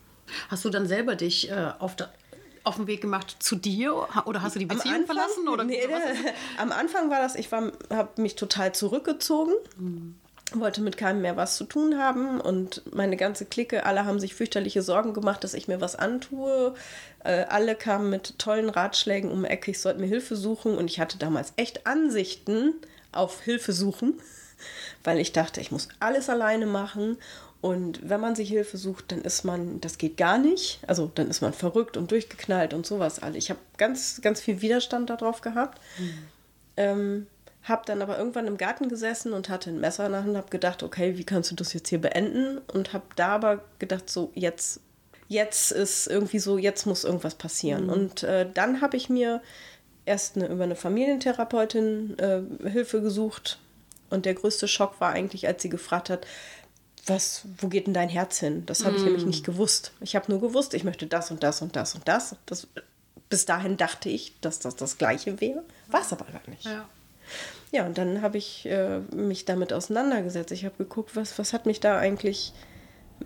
Hast 0.49 0.65
du 0.65 0.69
dann 0.69 0.87
selber 0.87 1.15
dich 1.15 1.49
äh, 1.51 1.71
auf, 1.79 1.95
der, 1.95 2.11
auf 2.63 2.77
den 2.77 2.87
Weg 2.87 3.01
gemacht 3.01 3.37
zu 3.39 3.55
dir 3.55 4.07
oder 4.25 4.41
hast 4.41 4.55
du 4.55 4.59
die 4.59 4.65
Beziehung 4.65 4.95
Anfang, 4.95 5.15
verlassen? 5.15 5.47
Oder 5.47 5.63
nee, 5.63 5.79
am 6.57 6.71
Anfang 6.71 7.09
war 7.09 7.19
das, 7.19 7.35
ich 7.35 7.51
habe 7.51 8.09
mich 8.17 8.35
total 8.35 8.73
zurückgezogen. 8.73 9.53
Mhm. 9.77 10.15
wollte 10.53 10.81
mit 10.81 10.97
keinem 10.97 11.21
mehr 11.21 11.37
was 11.37 11.57
zu 11.57 11.65
tun 11.65 11.99
haben 11.99 12.41
und 12.41 12.81
meine 12.93 13.15
ganze 13.15 13.45
Clique, 13.45 13.85
alle 13.85 14.05
haben 14.05 14.19
sich 14.19 14.33
fürchterliche 14.33 14.81
Sorgen 14.81 15.13
gemacht, 15.13 15.43
dass 15.43 15.53
ich 15.53 15.67
mir 15.67 15.81
was 15.81 15.95
antue. 15.95 16.73
Äh, 17.23 17.43
alle 17.43 17.75
kamen 17.75 18.09
mit 18.09 18.39
tollen 18.39 18.69
Ratschlägen 18.69 19.29
um 19.29 19.43
die 19.43 19.49
Ecke, 19.49 19.69
ich 19.69 19.79
sollte 19.79 19.99
mir 19.99 20.07
Hilfe 20.07 20.35
suchen 20.35 20.75
und 20.75 20.89
ich 20.89 20.99
hatte 20.99 21.19
damals 21.19 21.53
echt 21.57 21.85
Ansichten 21.85 22.73
auf 23.11 23.41
Hilfe 23.41 23.73
suchen, 23.73 24.19
weil 25.03 25.19
ich 25.19 25.31
dachte, 25.33 25.61
ich 25.61 25.71
muss 25.71 25.89
alles 25.99 26.29
alleine 26.29 26.65
machen 26.65 27.17
und 27.61 28.07
wenn 28.07 28.21
man 28.21 28.35
sich 28.35 28.49
Hilfe 28.49 28.77
sucht, 28.77 29.11
dann 29.11 29.21
ist 29.21 29.43
man, 29.43 29.81
das 29.81 29.97
geht 29.97 30.15
gar 30.15 30.37
nicht. 30.37 30.79
Also 30.87 31.11
dann 31.13 31.29
ist 31.29 31.41
man 31.41 31.51
verrückt 31.51 31.97
und 31.97 32.11
durchgeknallt 32.11 32.73
und 32.73 32.85
sowas 32.85 33.19
alle. 33.19 33.37
Ich 33.37 33.49
habe 33.49 33.59
ganz, 33.77 34.21
ganz 34.21 34.39
viel 34.39 34.61
Widerstand 34.61 35.09
darauf 35.09 35.41
gehabt. 35.41 35.81
Mhm. 35.97 36.27
Ähm, 36.77 37.27
habe 37.63 37.81
dann 37.85 38.01
aber 38.01 38.17
irgendwann 38.17 38.47
im 38.47 38.57
Garten 38.57 38.87
gesessen 38.87 39.33
und 39.33 39.49
hatte 39.49 39.69
ein 39.69 39.81
Messer 39.81 40.05
in 40.05 40.13
der 40.13 40.23
Hand, 40.23 40.37
habe 40.37 40.49
gedacht, 40.49 40.83
okay, 40.83 41.17
wie 41.17 41.25
kannst 41.25 41.51
du 41.51 41.55
das 41.55 41.73
jetzt 41.73 41.89
hier 41.89 41.99
beenden? 41.99 42.59
Und 42.73 42.93
habe 42.93 43.03
da 43.17 43.35
aber 43.35 43.61
gedacht, 43.77 44.09
so 44.09 44.31
jetzt, 44.35 44.79
jetzt 45.27 45.73
ist 45.73 46.07
irgendwie 46.07 46.39
so, 46.39 46.57
jetzt 46.57 46.85
muss 46.85 47.03
irgendwas 47.03 47.35
passieren. 47.35 47.85
Mhm. 47.85 47.89
Und 47.89 48.23
äh, 48.23 48.47
dann 48.53 48.79
habe 48.79 48.95
ich 48.95 49.09
mir 49.09 49.41
erst 50.09 50.35
eine, 50.35 50.47
über 50.47 50.63
eine 50.63 50.75
Familientherapeutin 50.75 52.17
äh, 52.19 52.41
Hilfe 52.69 53.01
gesucht. 53.01 53.59
Und 54.09 54.25
der 54.25 54.33
größte 54.33 54.67
Schock 54.67 54.99
war 54.99 55.13
eigentlich, 55.13 55.47
als 55.47 55.61
sie 55.61 55.69
gefragt 55.69 56.09
hat, 56.09 56.25
was, 57.05 57.43
wo 57.59 57.67
geht 57.67 57.87
denn 57.87 57.93
dein 57.93 58.09
Herz 58.09 58.39
hin? 58.39 58.65
Das 58.65 58.83
habe 58.85 58.97
ich 58.97 59.03
nämlich 59.03 59.23
mm. 59.23 59.27
nicht 59.27 59.45
gewusst. 59.45 59.93
Ich 60.01 60.15
habe 60.15 60.31
nur 60.31 60.41
gewusst, 60.41 60.73
ich 60.73 60.83
möchte 60.83 61.07
das 61.07 61.31
und 61.31 61.43
das 61.43 61.61
und 61.61 61.75
das 61.75 61.95
und 61.95 62.07
das. 62.07 62.35
das 62.45 62.67
bis 63.29 63.45
dahin 63.45 63.77
dachte 63.77 64.09
ich, 64.09 64.39
dass 64.41 64.59
das 64.59 64.75
das 64.75 64.97
Gleiche 64.97 65.39
wäre. 65.39 65.63
War 65.87 66.01
es 66.01 66.11
aber 66.11 66.25
gar 66.25 66.41
nicht. 66.47 66.65
Ja. 66.65 66.89
ja 67.71 67.85
und 67.85 67.97
dann 67.97 68.21
habe 68.21 68.37
ich 68.37 68.65
äh, 68.65 68.99
mich 69.15 69.45
damit 69.45 69.71
auseinandergesetzt. 69.71 70.51
Ich 70.51 70.65
habe 70.65 70.75
geguckt, 70.77 71.15
was, 71.15 71.37
was 71.37 71.53
hat 71.53 71.67
mich 71.67 71.79
da 71.79 71.97
eigentlich 71.97 72.53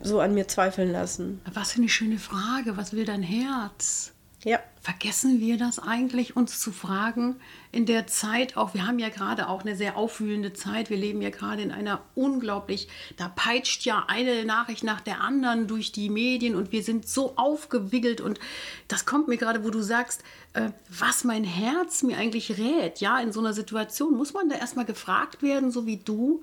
so 0.01 0.19
an 0.19 0.33
mir 0.33 0.47
zweifeln 0.47 0.91
lassen. 0.91 1.41
Was 1.53 1.71
für 1.73 1.79
eine 1.79 1.89
schöne 1.89 2.19
Frage. 2.19 2.77
Was 2.77 2.93
will 2.93 3.05
dein 3.05 3.23
Herz? 3.23 4.13
Ja. 4.43 4.59
Vergessen 4.81 5.39
wir 5.39 5.57
das 5.57 5.79
eigentlich, 5.79 6.35
uns 6.35 6.59
zu 6.59 6.73
fragen 6.73 7.37
in 7.71 7.85
der 7.85 8.05
Zeit 8.05 8.57
auch, 8.57 8.73
wir 8.73 8.85
haben 8.85 8.99
ja 8.99 9.07
gerade 9.07 9.47
auch 9.47 9.61
eine 9.61 9.77
sehr 9.77 9.95
aufwühlende 9.95 10.51
Zeit, 10.51 10.89
wir 10.89 10.97
leben 10.97 11.21
ja 11.21 11.29
gerade 11.29 11.61
in 11.61 11.71
einer 11.71 12.01
unglaublich, 12.15 12.89
da 13.15 13.29
peitscht 13.29 13.85
ja 13.85 14.03
eine 14.07 14.43
Nachricht 14.43 14.83
nach 14.83 14.99
der 14.99 15.21
anderen 15.21 15.67
durch 15.67 15.93
die 15.93 16.09
Medien 16.09 16.55
und 16.55 16.73
wir 16.73 16.83
sind 16.83 17.07
so 17.07 17.37
aufgewickelt 17.37 18.19
und 18.19 18.41
das 18.89 19.05
kommt 19.05 19.29
mir 19.29 19.37
gerade, 19.37 19.63
wo 19.63 19.69
du 19.69 19.81
sagst, 19.81 20.21
äh, 20.51 20.71
was 20.89 21.23
mein 21.23 21.45
Herz 21.45 22.03
mir 22.03 22.17
eigentlich 22.17 22.57
rät, 22.57 22.99
ja, 22.99 23.19
in 23.19 23.31
so 23.31 23.39
einer 23.39 23.53
Situation, 23.53 24.17
muss 24.17 24.33
man 24.33 24.49
da 24.49 24.57
erstmal 24.57 24.85
gefragt 24.85 25.41
werden, 25.41 25.71
so 25.71 25.85
wie 25.85 25.97
du, 25.97 26.41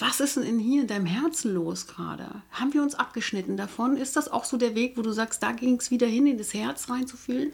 was 0.00 0.20
ist 0.20 0.36
denn 0.36 0.58
hier 0.58 0.82
in 0.82 0.86
deinem 0.86 1.06
Herzen 1.06 1.54
los 1.54 1.86
gerade? 1.86 2.42
Haben 2.52 2.72
wir 2.72 2.82
uns 2.82 2.94
abgeschnitten 2.94 3.56
davon? 3.56 3.96
Ist 3.96 4.16
das 4.16 4.30
auch 4.30 4.44
so 4.44 4.56
der 4.56 4.74
Weg, 4.74 4.96
wo 4.96 5.02
du 5.02 5.10
sagst, 5.10 5.42
da 5.42 5.52
ging 5.52 5.76
es 5.76 5.90
wieder 5.90 6.06
hin, 6.06 6.26
in 6.26 6.38
das 6.38 6.54
Herz 6.54 6.88
reinzufühlen? 6.88 7.52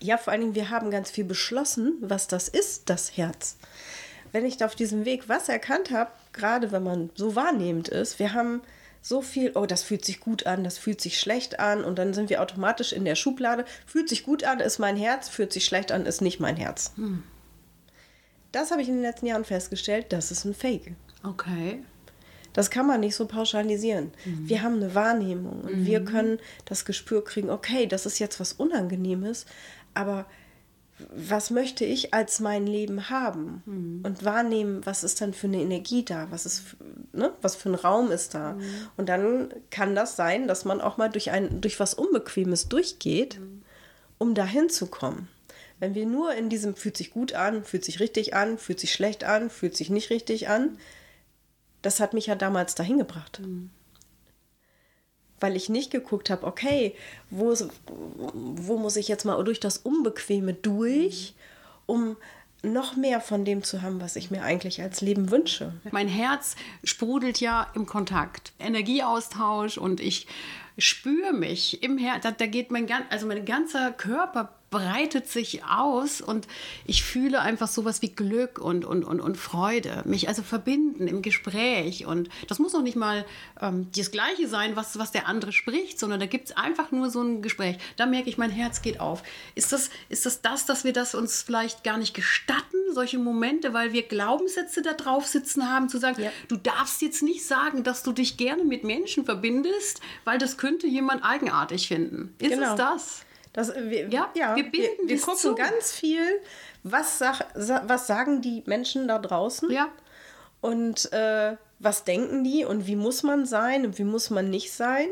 Ja, 0.00 0.16
vor 0.16 0.32
allen 0.32 0.42
Dingen, 0.42 0.54
wir 0.54 0.70
haben 0.70 0.90
ganz 0.90 1.10
viel 1.10 1.24
beschlossen, 1.24 1.94
was 2.00 2.28
das 2.28 2.48
ist, 2.48 2.88
das 2.88 3.16
Herz. 3.16 3.56
Wenn 4.32 4.46
ich 4.46 4.56
da 4.56 4.66
auf 4.66 4.76
diesem 4.76 5.04
Weg 5.04 5.28
was 5.28 5.48
erkannt 5.48 5.90
habe, 5.90 6.12
gerade 6.32 6.70
wenn 6.70 6.84
man 6.84 7.10
so 7.16 7.34
wahrnehmend 7.34 7.88
ist, 7.88 8.18
wir 8.18 8.32
haben 8.32 8.62
so 9.02 9.22
viel, 9.22 9.52
oh, 9.54 9.66
das 9.66 9.82
fühlt 9.82 10.04
sich 10.04 10.20
gut 10.20 10.46
an, 10.46 10.62
das 10.62 10.78
fühlt 10.78 11.00
sich 11.00 11.18
schlecht 11.18 11.58
an 11.58 11.84
und 11.84 11.98
dann 11.98 12.14
sind 12.14 12.30
wir 12.30 12.40
automatisch 12.40 12.92
in 12.92 13.04
der 13.04 13.16
Schublade. 13.16 13.64
Fühlt 13.86 14.08
sich 14.08 14.24
gut 14.24 14.44
an, 14.44 14.60
ist 14.60 14.78
mein 14.78 14.96
Herz, 14.96 15.28
fühlt 15.28 15.52
sich 15.52 15.64
schlecht 15.64 15.90
an, 15.90 16.06
ist 16.06 16.20
nicht 16.20 16.38
mein 16.38 16.56
Herz. 16.56 16.92
Hm. 16.96 17.22
Das 18.52 18.70
habe 18.70 18.82
ich 18.82 18.88
in 18.88 18.94
den 18.94 19.02
letzten 19.02 19.26
Jahren 19.26 19.44
festgestellt, 19.44 20.06
das 20.10 20.30
ist 20.30 20.44
ein 20.44 20.54
Fake. 20.54 20.92
Okay. 21.22 21.82
Das 22.52 22.70
kann 22.70 22.86
man 22.86 23.00
nicht 23.00 23.14
so 23.14 23.26
pauschalisieren. 23.26 24.10
Mhm. 24.24 24.48
Wir 24.48 24.62
haben 24.62 24.76
eine 24.76 24.94
Wahrnehmung 24.94 25.60
und 25.62 25.80
mhm. 25.80 25.86
wir 25.86 26.04
können 26.04 26.38
das 26.64 26.84
Gespür 26.84 27.24
kriegen, 27.24 27.50
okay, 27.50 27.86
das 27.86 28.06
ist 28.06 28.18
jetzt 28.18 28.40
was 28.40 28.52
Unangenehmes, 28.52 29.46
aber 29.94 30.26
was 31.14 31.50
möchte 31.50 31.84
ich 31.84 32.12
als 32.12 32.40
mein 32.40 32.66
Leben 32.66 33.08
haben? 33.08 33.62
Mhm. 33.66 34.00
Und 34.04 34.24
wahrnehmen, 34.24 34.84
was 34.84 35.04
ist 35.04 35.20
dann 35.20 35.32
für 35.32 35.46
eine 35.46 35.60
Energie 35.60 36.04
da? 36.04 36.26
Was, 36.30 36.46
ist, 36.46 36.76
ne? 37.12 37.32
was 37.40 37.56
für 37.56 37.70
ein 37.70 37.74
Raum 37.74 38.10
ist 38.10 38.34
da? 38.34 38.52
Mhm. 38.52 38.64
Und 38.96 39.08
dann 39.08 39.48
kann 39.70 39.94
das 39.94 40.16
sein, 40.16 40.46
dass 40.48 40.64
man 40.64 40.80
auch 40.80 40.96
mal 40.96 41.08
durch, 41.08 41.30
ein, 41.30 41.60
durch 41.60 41.80
was 41.80 41.94
Unbequemes 41.94 42.68
durchgeht, 42.68 43.40
mhm. 43.40 43.62
um 44.18 44.34
dahin 44.34 44.68
zu 44.68 44.86
kommen. 44.86 45.28
Wenn 45.78 45.94
wir 45.94 46.04
nur 46.04 46.34
in 46.34 46.50
diesem 46.50 46.76
fühlt 46.76 46.98
sich 46.98 47.10
gut 47.10 47.32
an, 47.32 47.64
fühlt 47.64 47.84
sich 47.84 48.00
richtig 48.00 48.34
an, 48.34 48.58
fühlt 48.58 48.80
sich 48.80 48.92
schlecht 48.92 49.24
an, 49.24 49.48
fühlt 49.48 49.76
sich 49.76 49.88
nicht 49.88 50.10
richtig 50.10 50.48
an, 50.48 50.76
das 51.82 52.00
hat 52.00 52.14
mich 52.14 52.26
ja 52.26 52.34
damals 52.34 52.74
dahin 52.74 52.98
gebracht. 52.98 53.40
Mhm. 53.40 53.70
Weil 55.38 55.56
ich 55.56 55.68
nicht 55.68 55.90
geguckt 55.90 56.28
habe, 56.28 56.46
okay, 56.46 56.94
wo, 57.30 57.54
wo 58.34 58.76
muss 58.76 58.96
ich 58.96 59.08
jetzt 59.08 59.24
mal 59.24 59.42
durch 59.42 59.60
das 59.60 59.78
Unbequeme 59.78 60.52
durch, 60.52 61.34
um 61.86 62.16
noch 62.62 62.94
mehr 62.94 63.20
von 63.20 63.44
dem 63.46 63.62
zu 63.62 63.80
haben, 63.80 64.00
was 64.02 64.16
ich 64.16 64.30
mir 64.30 64.42
eigentlich 64.42 64.82
als 64.82 65.00
Leben 65.00 65.30
wünsche. 65.30 65.72
Mein 65.92 66.08
Herz 66.08 66.56
sprudelt 66.84 67.40
ja 67.40 67.68
im 67.74 67.86
Kontakt, 67.86 68.52
Energieaustausch 68.58 69.78
und 69.78 70.00
ich 70.00 70.26
spüre 70.76 71.32
mich 71.32 71.82
im 71.82 71.96
Herz. 71.96 72.22
Da, 72.22 72.32
da 72.32 72.46
geht 72.46 72.70
mein, 72.70 72.86
also 73.08 73.26
mein 73.26 73.46
ganzer 73.46 73.92
Körper 73.92 74.59
breitet 74.70 75.28
sich 75.28 75.64
aus 75.64 76.20
und 76.20 76.46
ich 76.86 77.02
fühle 77.02 77.40
einfach 77.40 77.66
sowas 77.66 78.02
wie 78.02 78.10
Glück 78.10 78.58
und, 78.58 78.84
und, 78.84 79.04
und, 79.04 79.20
und 79.20 79.36
Freude. 79.36 80.02
Mich 80.06 80.28
also 80.28 80.42
verbinden 80.42 81.08
im 81.08 81.22
Gespräch. 81.22 82.06
Und 82.06 82.28
das 82.48 82.60
muss 82.60 82.72
noch 82.72 82.82
nicht 82.82 82.96
mal 82.96 83.26
ähm, 83.60 83.88
das 83.96 84.12
Gleiche 84.12 84.46
sein, 84.46 84.76
was, 84.76 84.96
was 84.96 85.10
der 85.10 85.26
andere 85.26 85.50
spricht, 85.52 85.98
sondern 85.98 86.20
da 86.20 86.26
gibt 86.26 86.50
es 86.50 86.56
einfach 86.56 86.92
nur 86.92 87.10
so 87.10 87.20
ein 87.20 87.42
Gespräch. 87.42 87.78
Da 87.96 88.06
merke 88.06 88.30
ich, 88.30 88.38
mein 88.38 88.50
Herz 88.50 88.80
geht 88.80 89.00
auf. 89.00 89.24
Ist 89.56 89.72
das, 89.72 89.90
ist 90.08 90.24
das 90.24 90.40
das, 90.40 90.66
dass 90.66 90.84
wir 90.84 90.92
das 90.92 91.16
uns 91.16 91.42
vielleicht 91.42 91.82
gar 91.82 91.98
nicht 91.98 92.14
gestatten, 92.14 92.76
solche 92.92 93.18
Momente, 93.18 93.74
weil 93.74 93.92
wir 93.92 94.04
Glaubenssätze 94.04 94.82
da 94.82 94.92
drauf 94.92 95.26
sitzen 95.26 95.68
haben, 95.68 95.88
zu 95.88 95.98
sagen, 95.98 96.22
ja. 96.22 96.30
du 96.46 96.56
darfst 96.56 97.02
jetzt 97.02 97.24
nicht 97.24 97.44
sagen, 97.44 97.82
dass 97.82 98.04
du 98.04 98.12
dich 98.12 98.36
gerne 98.36 98.64
mit 98.64 98.84
Menschen 98.84 99.24
verbindest, 99.24 100.00
weil 100.24 100.38
das 100.38 100.58
könnte 100.58 100.86
jemand 100.86 101.24
eigenartig 101.24 101.88
finden. 101.88 102.34
Ist 102.38 102.50
genau. 102.50 102.70
es 102.70 102.76
das? 102.76 103.24
Das, 103.52 103.74
wir, 103.74 104.08
ja, 104.08 104.30
ja, 104.34 104.54
wir, 104.54 104.72
wir, 104.72 104.90
wir 105.04 105.20
gucken 105.20 105.38
zu. 105.38 105.54
ganz 105.54 105.92
viel, 105.92 106.22
was, 106.82 107.18
sag, 107.18 107.44
was 107.54 108.06
sagen 108.06 108.42
die 108.42 108.62
Menschen 108.66 109.08
da 109.08 109.18
draußen? 109.18 109.70
Ja. 109.70 109.88
Und 110.60 111.12
äh, 111.12 111.56
was 111.78 112.04
denken 112.04 112.44
die 112.44 112.64
und 112.64 112.86
wie 112.86 112.96
muss 112.96 113.22
man 113.22 113.46
sein 113.46 113.86
und 113.86 113.98
wie 113.98 114.04
muss 114.04 114.30
man 114.30 114.50
nicht 114.50 114.72
sein? 114.72 115.08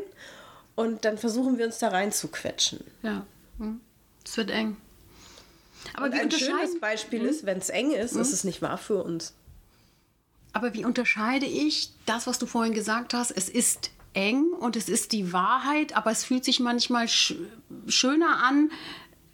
Und 0.75 1.03
dann 1.03 1.17
versuchen 1.17 1.57
wir 1.57 1.65
uns 1.65 1.79
da 1.79 1.89
rein 1.89 2.11
zu 2.11 2.29
quetschen. 2.29 2.79
Ja, 3.01 3.25
hm. 3.57 3.81
es 4.25 4.37
wird 4.37 4.51
eng. 4.51 4.77
Aber 5.93 6.05
und 6.05 6.13
ein 6.13 6.31
schönes 6.31 6.79
Beispiel 6.79 7.21
hm? 7.21 7.29
ist, 7.29 7.45
wenn 7.45 7.57
es 7.57 7.69
eng 7.69 7.91
ist, 7.91 8.13
hm? 8.13 8.21
ist 8.21 8.31
es 8.31 8.43
nicht 8.43 8.61
wahr 8.61 8.77
für 8.77 9.03
uns. 9.03 9.33
Aber 10.53 10.73
wie 10.73 10.85
unterscheide 10.85 11.45
ich 11.45 11.91
das, 12.05 12.27
was 12.27 12.39
du 12.39 12.45
vorhin 12.45 12.73
gesagt 12.73 13.13
hast? 13.13 13.31
Es 13.31 13.49
ist 13.49 13.91
eng 14.13 14.51
und 14.59 14.75
es 14.75 14.89
ist 14.89 15.11
die 15.11 15.33
Wahrheit, 15.33 15.95
aber 15.95 16.11
es 16.11 16.23
fühlt 16.23 16.43
sich 16.43 16.59
manchmal 16.59 17.07
sch 17.07 17.35
schöner 17.87 18.43
an, 18.43 18.71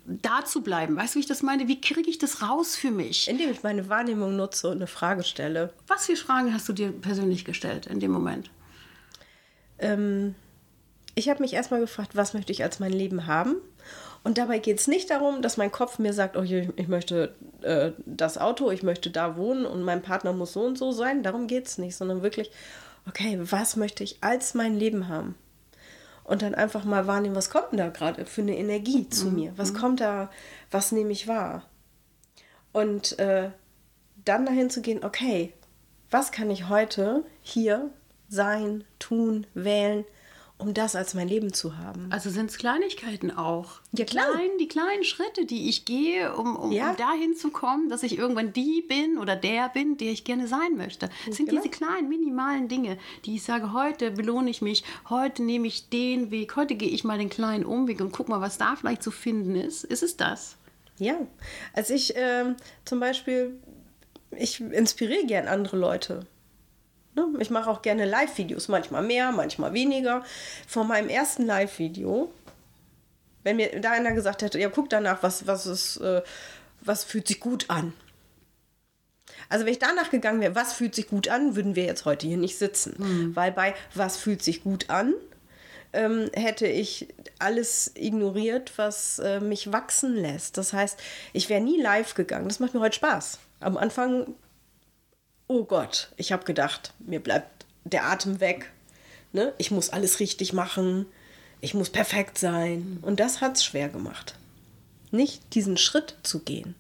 da 0.06 0.46
zu 0.46 0.62
bleiben. 0.62 0.96
Weißt 0.96 1.16
du, 1.16 1.18
wie 1.18 1.22
ich 1.22 1.28
das 1.28 1.42
meine? 1.42 1.68
Wie 1.68 1.82
kriege 1.82 2.10
ich 2.10 2.20
das 2.20 2.42
raus 2.42 2.76
für 2.76 2.92
mich? 2.92 3.28
Indem 3.28 3.50
ich 3.52 3.64
meine 3.64 3.90
Wahrnehmung 3.90 4.36
nutze 4.36 4.68
und 4.68 4.78
eine 4.78 4.88
Frage 4.88 5.24
stelle. 5.24 5.74
Was 5.88 6.06
für 6.06 6.16
Fragen 6.16 6.54
hast 6.54 6.70
du 6.70 6.74
dir 6.74 6.92
persönlich 6.92 7.46
gestellt 7.46 7.88
in 7.88 8.00
dem 8.00 8.12
Moment? 8.12 8.52
Ähm, 9.80 10.36
ich 11.16 11.30
habe 11.30 11.42
mich 11.42 11.54
erstmal 11.54 11.80
gefragt, 11.80 12.16
was 12.16 12.34
möchte 12.34 12.52
ich 12.52 12.62
als 12.64 12.80
mein 12.80 12.94
Leben 12.94 13.26
haben? 13.26 13.56
Und 14.24 14.38
dabei 14.38 14.60
geht 14.60 14.80
es 14.80 14.88
nicht 14.88 15.10
darum, 15.10 15.42
dass 15.42 15.58
mein 15.58 15.72
Kopf 15.72 16.00
mir 16.00 16.12
sagt, 16.12 16.36
oh, 16.36 16.42
ich, 16.42 16.68
ich 16.76 16.88
möchte 16.88 17.36
äh, 17.62 17.92
das 18.06 18.38
Auto, 18.38 18.72
ich 18.72 18.84
möchte 18.84 19.12
da 19.12 19.38
wohnen 19.38 19.66
und 19.66 19.84
mein 19.84 20.02
Partner 20.02 20.34
muss 20.34 20.54
so 20.54 20.62
und 20.62 20.78
so 20.78 20.92
sein. 20.92 21.24
Darum 21.24 21.48
geht 21.48 21.68
es 21.68 21.78
nicht, 21.78 21.96
sondern 21.96 22.24
wirklich, 22.24 22.52
okay, 23.08 23.40
was 23.42 23.76
möchte 23.76 24.04
ich 24.04 24.24
als 24.24 24.54
mein 24.54 24.76
Leben 24.76 25.08
haben? 25.08 25.36
Und 26.24 26.42
dann 26.42 26.56
einfach 26.56 26.86
mal 26.86 27.06
wahrnehmen, 27.06 27.36
was 27.36 27.52
kommt 27.52 27.72
denn 27.72 27.78
da 27.78 27.90
gerade 27.90 28.26
für 28.26 28.42
eine 28.42 28.58
Energie 28.58 29.08
zu 29.10 29.28
mhm. 29.28 29.36
mir? 29.36 29.54
Was 29.58 29.74
mhm. 29.74 29.78
kommt 29.78 30.02
da, 30.02 30.32
was 30.72 30.92
nehme 30.92 31.12
ich 31.12 31.28
wahr? 31.28 31.64
Und 32.72 33.20
äh, 33.20 33.52
dann 34.26 34.46
dahin 34.46 34.70
zu 34.70 34.82
gehen, 34.82 35.04
okay, 35.04 35.54
was 36.10 36.32
kann 36.32 36.50
ich 36.50 36.68
heute 36.68 37.24
hier 37.42 37.90
sein, 38.28 38.84
tun, 39.00 39.46
wählen, 39.54 40.04
um 40.58 40.74
das 40.74 40.96
als 40.96 41.14
mein 41.14 41.28
Leben 41.28 41.52
zu 41.52 41.78
haben. 41.78 42.08
Also 42.12 42.30
sind 42.30 42.50
es 42.50 42.58
Kleinigkeiten 42.58 43.30
auch. 43.30 43.82
Ja, 43.92 44.06
klar. 44.06 44.32
Klein, 44.32 44.50
die 44.60 44.68
kleinen 44.68 45.04
Schritte, 45.04 45.46
die 45.46 45.68
ich 45.68 45.84
gehe, 45.84 46.34
um, 46.34 46.56
um, 46.56 46.72
ja. 46.72 46.92
um 46.92 46.98
dahin 46.98 47.36
zu 47.36 47.50
kommen, 47.50 47.90
dass 47.90 48.04
ich 48.04 48.18
irgendwann 48.18 48.54
die 48.54 48.82
bin 48.88 49.18
oder 49.18 49.36
der 49.36 49.68
bin, 49.70 49.98
der 49.98 50.12
ich 50.12 50.24
gerne 50.24 50.48
sein 50.48 50.78
möchte. 50.78 51.10
Das 51.26 51.36
sind 51.36 51.50
genau. 51.50 51.62
diese 51.62 51.76
kleinen, 51.76 52.08
minimalen 52.08 52.70
Dinge, 52.70 52.98
die 53.26 53.36
ich 53.36 53.44
sage, 53.44 53.74
heute 53.74 54.12
belohne 54.12 54.50
ich 54.50 54.62
mich, 54.62 54.84
heute 55.10 55.44
nehme 55.44 55.68
ich 55.68 55.90
den 55.90 56.32
Weg, 56.32 56.56
heute 56.56 56.76
gehe 56.76 56.90
ich 56.90 57.04
mal 57.04 57.18
den 57.18 57.30
kleinen 57.30 57.66
Umweg 57.66 58.00
und 58.00 58.14
guck 58.14 58.30
mal, 58.30 58.40
was 58.40 58.58
da 58.58 58.78
vielleicht 58.78 59.04
zu 59.04 59.12
finden 59.12 59.56
ist. 59.56 59.84
Ist 59.84 60.04
es 60.04 60.16
das? 60.16 60.56
Ja, 60.98 61.18
also 61.74 61.94
ich 61.94 62.14
ähm, 62.16 62.56
zum 62.86 63.02
Beispiel, 63.02 63.60
ich 64.32 64.62
inspiriere 64.62 65.26
gern 65.26 65.50
andere 65.50 65.76
Leute 65.76 66.26
Ne? 67.16 67.28
Ich 67.40 67.50
mache 67.50 67.70
auch 67.70 67.82
gerne 67.82 68.06
Live-Videos, 68.06 68.68
manchmal 68.68 69.04
mehr, 69.04 69.32
manchmal 69.32 69.74
weniger. 69.74 70.24
Von 70.68 70.88
meinem 70.88 71.10
ersten 71.10 71.46
Live-Video, 71.46 72.32
wenn 73.44 73.56
mir 73.56 73.80
da 73.80 73.92
einer 73.92 74.12
gesagt 74.12 74.42
hätte, 74.42 74.60
ja, 74.60 74.70
guck 74.70 74.90
danach, 74.90 75.24
was, 75.24 75.48
was, 75.48 75.66
ist, 75.66 75.98
äh, 75.98 76.22
was 76.82 77.04
fühlt 77.04 77.28
sich 77.28 77.40
gut 77.40 77.70
an. 77.70 77.94
Also 79.50 79.66
wenn 79.66 79.74
ich 79.74 79.80
danach 79.80 80.10
gegangen 80.10 80.42
wäre, 80.42 80.56
was 80.56 80.74
fühlt 80.74 80.96
sich 80.96 81.08
gut 81.08 81.28
an, 81.28 81.56
würden 81.56 81.76
wir 81.76 81.86
jetzt 81.86 82.06
heute 82.06 82.28
hier 82.28 82.38
nicht 82.38 82.58
sitzen. 82.58 82.96
Mhm. 82.98 83.36
Weil 83.36 83.52
bei 83.52 83.76
was 83.94 84.18
fühlt 84.18 84.44
sich 84.44 84.64
gut 84.64 84.90
an, 84.90 85.14
ähm, 85.94 86.30
hätte 86.34 86.68
ich 86.68 87.08
alles 87.40 87.92
ignoriert, 87.96 88.74
was 88.78 89.20
äh, 89.20 89.40
mich 89.40 89.72
wachsen 89.72 90.16
lässt. 90.16 90.58
Das 90.58 90.74
heißt, 90.74 91.00
ich 91.34 91.50
wäre 91.50 91.62
nie 91.62 91.82
live 91.82 92.16
gegangen. 92.16 92.48
Das 92.48 92.60
macht 92.60 92.74
mir 92.74 92.82
heute 92.82 92.96
Spaß. 92.96 93.40
Am 93.62 93.78
Anfang, 93.78 94.34
oh 95.48 95.64
Gott, 95.64 96.10
ich 96.18 96.32
habe 96.32 96.46
gedacht, 96.46 96.94
mir 97.00 97.20
bleibt 97.20 97.66
der 97.84 98.06
Atem 98.06 98.40
weg. 98.40 98.72
Ne? 99.32 99.54
Ich 99.58 99.72
muss 99.72 99.90
alles 99.90 100.20
richtig 100.20 100.54
machen. 100.54 101.06
Ich 101.62 101.74
muss 101.74 101.90
perfekt 101.90 102.38
sein. 102.38 103.00
Und 103.02 103.20
das 103.20 103.42
hat 103.42 103.58
es 103.58 103.66
schwer 103.66 103.90
gemacht. 103.90 104.36
Nicht 105.12 105.42
diesen 105.54 105.78
Schritt 105.78 106.16
zu 106.24 106.40
gehen. 106.40 106.76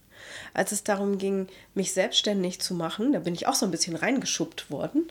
Als 0.53 0.71
es 0.71 0.83
darum 0.83 1.17
ging, 1.17 1.47
mich 1.75 1.93
selbstständig 1.93 2.59
zu 2.59 2.73
machen, 2.73 3.13
da 3.13 3.19
bin 3.19 3.35
ich 3.35 3.47
auch 3.47 3.53
so 3.53 3.65
ein 3.65 3.71
bisschen 3.71 3.95
reingeschubbt 3.95 4.71
worden. 4.71 5.07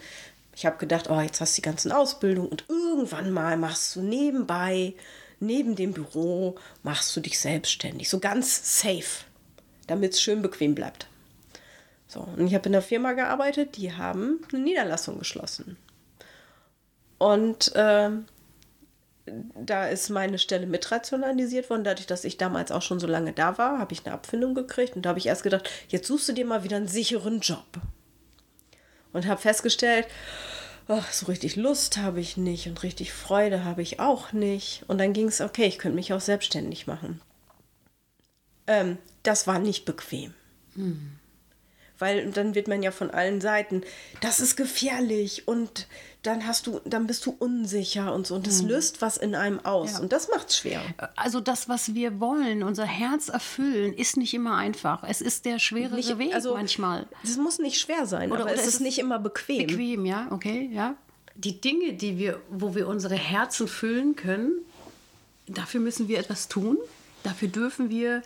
Ich 0.57 0.67
habe 0.67 0.79
gedacht, 0.79 1.11
oh, 1.11 1.21
jetzt 1.21 1.41
hast 1.41 1.57
du 1.57 1.63
die 1.63 1.67
ganzen 1.67 1.93
Ausbildungen 1.93 2.49
und 2.49 2.65
irgendwann 2.69 3.31
mal 3.31 3.57
machst 3.57 3.95
du 3.97 4.03
nebenbei, 4.03 4.95
neben 5.41 5.77
dem 5.77 5.93
Büro, 5.93 6.57
machst 6.83 7.15
du 7.17 7.21
dich 7.21 7.39
selbstständig. 7.39 8.09
So 8.09 8.19
ganz 8.19 8.81
safe, 8.81 9.25
damit 9.87 10.13
es 10.15 10.23
schön 10.23 10.43
bequem 10.43 10.75
bleibt. 10.75 11.09
So, 12.15 12.21
und 12.21 12.47
ich 12.47 12.55
habe 12.55 12.69
in 12.69 12.75
einer 12.75 12.83
Firma 12.83 13.13
gearbeitet, 13.13 13.77
die 13.77 13.93
haben 13.93 14.41
eine 14.53 14.63
Niederlassung 14.63 15.19
geschlossen. 15.19 15.77
Und 17.19 17.75
äh, 17.75 18.11
da 19.27 19.89
ist 19.89 20.11
meine 20.11 20.39
Stelle 20.39 20.67
mitrationalisiert 20.67 21.71
worden. 21.71 21.83
Dadurch, 21.83 22.07
dass 22.07 22.25
ich 22.25 22.39
damals 22.39 22.71
auch 22.71 22.83
schon 22.83 23.01
so 23.01 23.09
lange 23.09 23.33
da 23.33 23.59
war, 23.59 23.81
habe 23.81 23.93
ich 23.93 24.07
eine 24.07 24.15
Abfindung 24.15 24.55
gekriegt. 24.55 24.95
Und 24.95 25.03
da 25.03 25.09
habe 25.09 25.19
ich 25.19 25.27
erst 25.27 25.43
gedacht, 25.43 25.69
jetzt 25.89 26.07
suchst 26.07 26.29
du 26.29 26.33
dir 26.33 26.47
mal 26.47 26.63
wieder 26.63 26.77
einen 26.77 26.87
sicheren 26.87 27.41
Job. 27.41 27.67
Und 29.13 29.27
habe 29.27 29.41
festgestellt, 29.41 30.07
oh, 30.87 31.03
so 31.11 31.27
richtig 31.27 31.57
Lust 31.57 31.97
habe 31.97 32.21
ich 32.21 32.37
nicht 32.37 32.69
und 32.69 32.85
richtig 32.85 33.13
Freude 33.13 33.65
habe 33.65 33.83
ich 33.83 33.99
auch 33.99 34.33
nicht. 34.33 34.85
Und 34.87 34.99
dann 34.99 35.13
ging 35.13 35.27
es, 35.27 35.41
okay, 35.41 35.67
ich 35.67 35.79
könnte 35.79 35.97
mich 35.97 36.13
auch 36.13 36.21
selbstständig 36.21 36.87
machen. 36.87 37.21
Ähm, 38.69 38.99
das 39.25 39.49
war 39.49 39.59
nicht 39.59 39.85
bequem. 39.85 40.33
Hm 40.75 41.19
weil 41.99 42.31
dann 42.31 42.55
wird 42.55 42.69
man 42.69 42.83
ja 42.83 42.91
von 42.91 43.11
allen 43.11 43.41
Seiten, 43.41 43.83
das 44.21 44.41
ist 44.41 44.57
gefährlich 44.57 45.47
und 45.47 45.87
dann 46.23 46.47
hast 46.47 46.67
du, 46.67 46.81
dann 46.85 47.07
bist 47.07 47.27
du 47.27 47.37
unsicher 47.39 48.15
und 48.15 48.27
so 48.27 48.35
und 48.35 48.47
das 48.47 48.63
mhm. 48.63 48.69
löst 48.69 49.03
was 49.03 49.17
in 49.17 49.35
einem 49.35 49.65
aus 49.65 49.93
ja. 49.93 49.99
und 50.01 50.13
das 50.13 50.29
macht 50.29 50.49
es 50.49 50.59
schwer. 50.59 50.81
Also 51.17 51.41
das, 51.41 51.69
was 51.69 51.95
wir 51.95 52.19
wollen, 52.19 52.63
unser 52.63 52.87
Herz 52.87 53.29
erfüllen, 53.29 53.93
ist 53.93 54.17
nicht 54.17 54.33
immer 54.33 54.57
einfach. 54.57 55.05
Es 55.07 55.21
ist 55.21 55.45
der 55.45 55.59
schwerere 55.59 55.97
nicht, 55.97 56.19
Weg 56.19 56.35
also, 56.35 56.55
manchmal. 56.55 57.07
Es 57.23 57.37
muss 57.37 57.59
nicht 57.59 57.79
schwer 57.79 58.07
sein, 58.07 58.33
oder, 58.33 58.43
aber 58.43 58.51
oder 58.53 58.61
es 58.61 58.67
ist, 58.67 58.75
ist 58.75 58.81
nicht 58.81 58.99
immer 58.99 59.19
bequem. 59.19 59.67
Bequem, 59.67 60.07
ja, 60.07 60.29
okay, 60.31 60.71
ja. 60.73 60.97
Die 61.37 61.61
Dinge, 61.61 61.95
die 61.95 62.17
wir, 62.17 62.41
wo 62.49 62.75
wir 62.75 62.89
unsere 62.89 63.17
Herzen 63.17 63.69
füllen 63.69 64.17
können, 64.17 64.53
dafür 65.47 65.81
müssen 65.81 66.09
wir 66.09 66.19
etwas 66.19 66.49
tun. 66.49 66.79
Dafür 67.23 67.49
dürfen 67.49 67.91
wir 67.91 68.23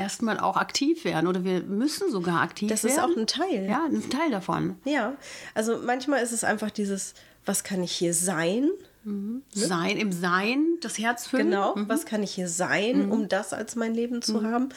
erstmal 0.00 0.40
auch 0.40 0.56
aktiv 0.56 1.04
werden 1.04 1.26
oder 1.26 1.44
wir 1.44 1.62
müssen 1.62 2.10
sogar 2.10 2.40
aktiv 2.40 2.68
das 2.68 2.82
werden. 2.82 2.96
Das 2.96 3.04
ist 3.04 3.12
auch 3.12 3.16
ein 3.16 3.26
Teil. 3.26 3.66
Ja, 3.66 3.84
ein 3.84 4.10
Teil 4.10 4.30
davon. 4.30 4.76
Ja, 4.84 5.14
also 5.54 5.78
manchmal 5.84 6.22
ist 6.22 6.32
es 6.32 6.42
einfach 6.42 6.70
dieses, 6.70 7.14
was 7.44 7.62
kann 7.62 7.82
ich 7.82 7.92
hier 7.92 8.14
sein? 8.14 8.70
Mhm. 9.04 9.42
Ne? 9.54 9.66
Sein, 9.66 9.96
im 9.96 10.12
Sein, 10.12 10.78
das 10.80 10.98
Herz 10.98 11.26
füllen. 11.26 11.50
Genau, 11.50 11.76
mhm. 11.76 11.88
was 11.88 12.06
kann 12.06 12.22
ich 12.22 12.32
hier 12.32 12.48
sein, 12.48 13.06
mhm. 13.06 13.12
um 13.12 13.28
das 13.28 13.52
als 13.52 13.76
mein 13.76 13.94
Leben 13.94 14.22
zu 14.22 14.40
mhm. 14.40 14.46
haben? 14.46 14.68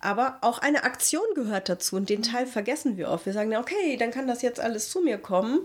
Aber 0.00 0.38
auch 0.40 0.58
eine 0.58 0.84
Aktion 0.84 1.22
gehört 1.34 1.68
dazu 1.68 1.96
und 1.96 2.08
den 2.08 2.20
mhm. 2.20 2.24
Teil 2.24 2.46
vergessen 2.46 2.96
wir 2.96 3.10
oft. 3.10 3.26
Wir 3.26 3.32
sagen, 3.32 3.54
okay, 3.56 3.96
dann 3.98 4.10
kann 4.10 4.26
das 4.26 4.42
jetzt 4.42 4.60
alles 4.60 4.90
zu 4.90 5.00
mir 5.00 5.18
kommen. 5.18 5.60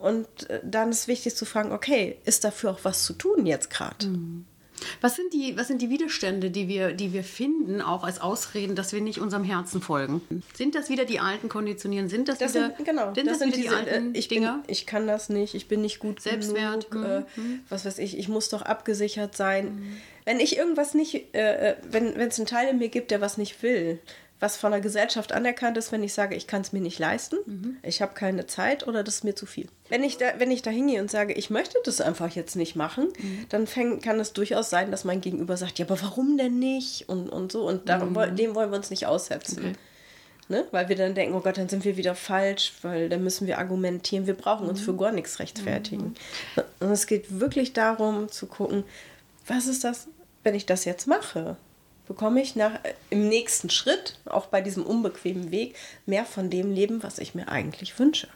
Und 0.00 0.50
äh, 0.50 0.60
dann 0.64 0.90
ist 0.90 1.08
wichtig 1.08 1.34
zu 1.34 1.44
fragen, 1.44 1.72
okay, 1.72 2.18
ist 2.24 2.44
dafür 2.44 2.70
auch 2.70 2.80
was 2.82 3.04
zu 3.04 3.12
tun 3.12 3.46
jetzt 3.46 3.70
gerade? 3.70 4.06
Mhm. 4.74 4.84
Was 5.00 5.16
sind 5.16 5.32
die, 5.32 5.56
was 5.56 5.68
sind 5.68 5.82
die 5.82 5.90
Widerstände, 5.90 6.50
die 6.50 6.68
wir, 6.68 6.92
die 6.92 7.12
wir 7.12 7.24
finden, 7.24 7.80
auch 7.80 8.04
als 8.04 8.20
Ausreden, 8.20 8.74
dass 8.74 8.92
wir 8.92 9.00
nicht 9.00 9.20
unserem 9.20 9.44
Herzen 9.44 9.80
folgen? 9.80 10.22
Sind 10.54 10.74
das 10.74 10.88
wieder 10.88 11.04
die 11.04 11.20
alten 11.20 11.48
Konditionieren? 11.48 12.08
Sind 12.08 12.28
das, 12.28 12.38
das 12.38 12.54
wieder, 12.54 12.72
sind, 12.76 12.84
genau, 12.84 13.14
sind 13.14 13.26
das, 13.26 13.38
das 13.38 13.38
sind 13.38 13.56
diese, 13.56 13.68
die 13.68 13.74
alten 13.74 14.14
äh, 14.14 14.18
ich 14.18 14.28
Dinge? 14.28 14.62
Bin, 14.64 14.72
ich 14.72 14.86
kann 14.86 15.06
das 15.06 15.28
nicht, 15.28 15.54
ich 15.54 15.68
bin 15.68 15.82
nicht 15.82 15.98
gut 15.98 16.20
Selbstwert. 16.20 16.90
genug. 16.90 17.06
Äh, 17.06 17.40
mhm. 17.40 17.60
was 17.68 17.84
weiß 17.84 17.98
ich, 17.98 18.18
ich 18.18 18.28
muss 18.28 18.48
doch 18.48 18.62
abgesichert 18.62 19.36
sein. 19.36 19.66
Mhm. 19.66 19.96
Wenn 20.24 20.40
ich 20.40 20.56
irgendwas 20.56 20.94
nicht, 20.94 21.34
äh, 21.34 21.70
äh 21.70 21.76
wenn 21.90 22.16
es 22.16 22.38
einen 22.38 22.46
Teil 22.46 22.68
in 22.68 22.78
mir 22.78 22.88
gibt, 22.88 23.10
der 23.10 23.20
was 23.20 23.36
nicht 23.36 23.62
will, 23.62 23.98
was 24.44 24.58
von 24.58 24.72
der 24.72 24.82
Gesellschaft 24.82 25.32
anerkannt 25.32 25.78
ist, 25.78 25.90
wenn 25.90 26.02
ich 26.02 26.12
sage, 26.12 26.34
ich 26.34 26.46
kann 26.46 26.60
es 26.60 26.74
mir 26.74 26.80
nicht 26.80 26.98
leisten, 26.98 27.36
mhm. 27.46 27.76
ich 27.82 28.02
habe 28.02 28.12
keine 28.12 28.46
Zeit 28.46 28.86
oder 28.86 29.02
das 29.02 29.16
ist 29.16 29.24
mir 29.24 29.34
zu 29.34 29.46
viel. 29.46 29.68
Wenn 29.88 30.04
ich 30.04 30.18
da, 30.18 30.34
wenn 30.36 30.50
ich 30.50 30.60
da 30.60 30.70
hingehe 30.70 31.00
und 31.00 31.10
sage, 31.10 31.32
ich 31.32 31.48
möchte 31.48 31.78
das 31.82 32.02
einfach 32.02 32.28
jetzt 32.28 32.54
nicht 32.54 32.76
machen, 32.76 33.08
mhm. 33.18 33.46
dann 33.48 33.66
fäng, 33.66 34.02
kann 34.02 34.20
es 34.20 34.34
durchaus 34.34 34.68
sein, 34.68 34.90
dass 34.90 35.04
mein 35.04 35.22
Gegenüber 35.22 35.56
sagt, 35.56 35.78
ja, 35.78 35.86
aber 35.86 36.00
warum 36.02 36.36
denn 36.36 36.58
nicht? 36.58 37.08
Und, 37.08 37.30
und 37.30 37.52
so. 37.52 37.66
Und 37.66 37.88
darum, 37.88 38.12
mhm. 38.12 38.36
dem 38.36 38.54
wollen 38.54 38.70
wir 38.70 38.76
uns 38.76 38.90
nicht 38.90 39.06
aussetzen. 39.06 39.58
Okay. 39.60 39.72
Ne? 40.50 40.66
Weil 40.72 40.90
wir 40.90 40.96
dann 40.96 41.14
denken, 41.14 41.34
oh 41.34 41.40
Gott, 41.40 41.56
dann 41.56 41.70
sind 41.70 41.86
wir 41.86 41.96
wieder 41.96 42.14
falsch, 42.14 42.74
weil 42.82 43.08
dann 43.08 43.24
müssen 43.24 43.46
wir 43.46 43.56
argumentieren, 43.58 44.26
wir 44.26 44.34
brauchen 44.34 44.68
uns 44.68 44.82
für 44.82 44.92
mhm. 44.92 44.98
gar 44.98 45.12
nichts 45.12 45.38
rechtfertigen. 45.38 46.14
Mhm. 46.56 46.62
Und 46.80 46.90
es 46.90 47.06
geht 47.06 47.40
wirklich 47.40 47.72
darum 47.72 48.30
zu 48.30 48.44
gucken, 48.46 48.84
was 49.46 49.66
ist 49.66 49.84
das, 49.84 50.06
wenn 50.42 50.54
ich 50.54 50.66
das 50.66 50.84
jetzt 50.84 51.06
mache? 51.06 51.56
Bekomme 52.06 52.42
ich 52.42 52.56
nach, 52.56 52.78
im 53.10 53.28
nächsten 53.28 53.70
Schritt, 53.70 54.18
auch 54.26 54.46
bei 54.46 54.60
diesem 54.60 54.84
unbequemen 54.84 55.50
Weg, 55.50 55.76
mehr 56.06 56.24
von 56.24 56.50
dem 56.50 56.72
Leben, 56.72 57.02
was 57.02 57.18
ich 57.18 57.34
mir 57.34 57.48
eigentlich 57.48 57.98
wünsche. 57.98 58.28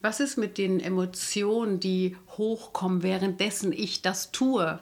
Was 0.00 0.18
ist 0.18 0.36
mit 0.36 0.58
den 0.58 0.80
Emotionen, 0.80 1.78
die 1.78 2.16
hochkommen, 2.36 3.02
währenddessen 3.02 3.72
ich 3.72 4.02
das 4.02 4.32
tue? 4.32 4.80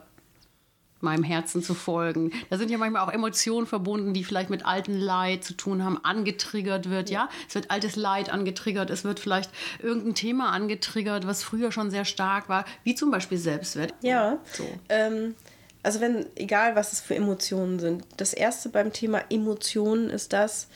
meinem 1.01 1.23
Herzen 1.23 1.61
zu 1.63 1.73
folgen. 1.73 2.31
Da 2.49 2.57
sind 2.57 2.69
ja 2.69 2.77
manchmal 2.77 3.03
auch 3.03 3.11
Emotionen 3.11 3.67
verbunden, 3.67 4.13
die 4.13 4.23
vielleicht 4.23 4.49
mit 4.49 4.65
altem 4.65 4.95
Leid 4.99 5.43
zu 5.43 5.53
tun 5.53 5.83
haben, 5.83 5.97
angetriggert 6.03 6.89
wird, 6.89 7.09
ja. 7.09 7.29
Es 7.47 7.55
wird 7.55 7.71
altes 7.71 7.95
Leid 7.95 8.31
angetriggert, 8.31 8.89
es 8.89 9.03
wird 9.03 9.19
vielleicht 9.19 9.51
irgendein 9.81 10.15
Thema 10.15 10.51
angetriggert, 10.51 11.27
was 11.27 11.43
früher 11.43 11.71
schon 11.71 11.91
sehr 11.91 12.05
stark 12.05 12.49
war, 12.49 12.65
wie 12.83 12.95
zum 12.95 13.11
Beispiel 13.11 13.37
Selbstwert. 13.37 13.93
Ja, 14.01 14.37
so. 14.53 14.67
Ähm, 14.89 15.35
also 15.83 15.99
wenn, 15.99 16.25
egal 16.35 16.75
was 16.75 16.93
es 16.93 17.01
für 17.01 17.15
Emotionen 17.15 17.79
sind, 17.79 18.05
das 18.17 18.33
erste 18.33 18.69
beim 18.69 18.93
Thema 18.93 19.23
Emotionen 19.29 20.09
ist 20.09 20.33
das, 20.33 20.67